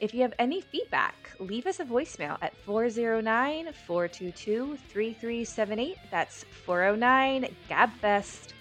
[0.00, 5.96] If you have any feedback, leave us a voicemail at 409 422 3378.
[6.10, 8.52] That's 409 GABFEST.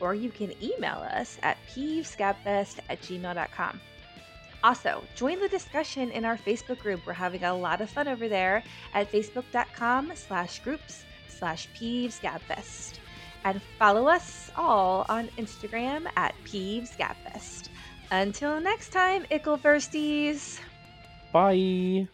[0.00, 3.80] Or you can email us at peevesgabfest at gmail.com.
[4.64, 7.06] Also, join the discussion in our Facebook group.
[7.06, 8.64] We're having a lot of fun over there
[8.94, 12.98] at facebook.com slash groups slash peevesgabfest.
[13.44, 17.68] And follow us all on Instagram at peevesgabfest.
[18.10, 20.58] Until next time, ickle firsties.
[21.32, 22.08] Bye.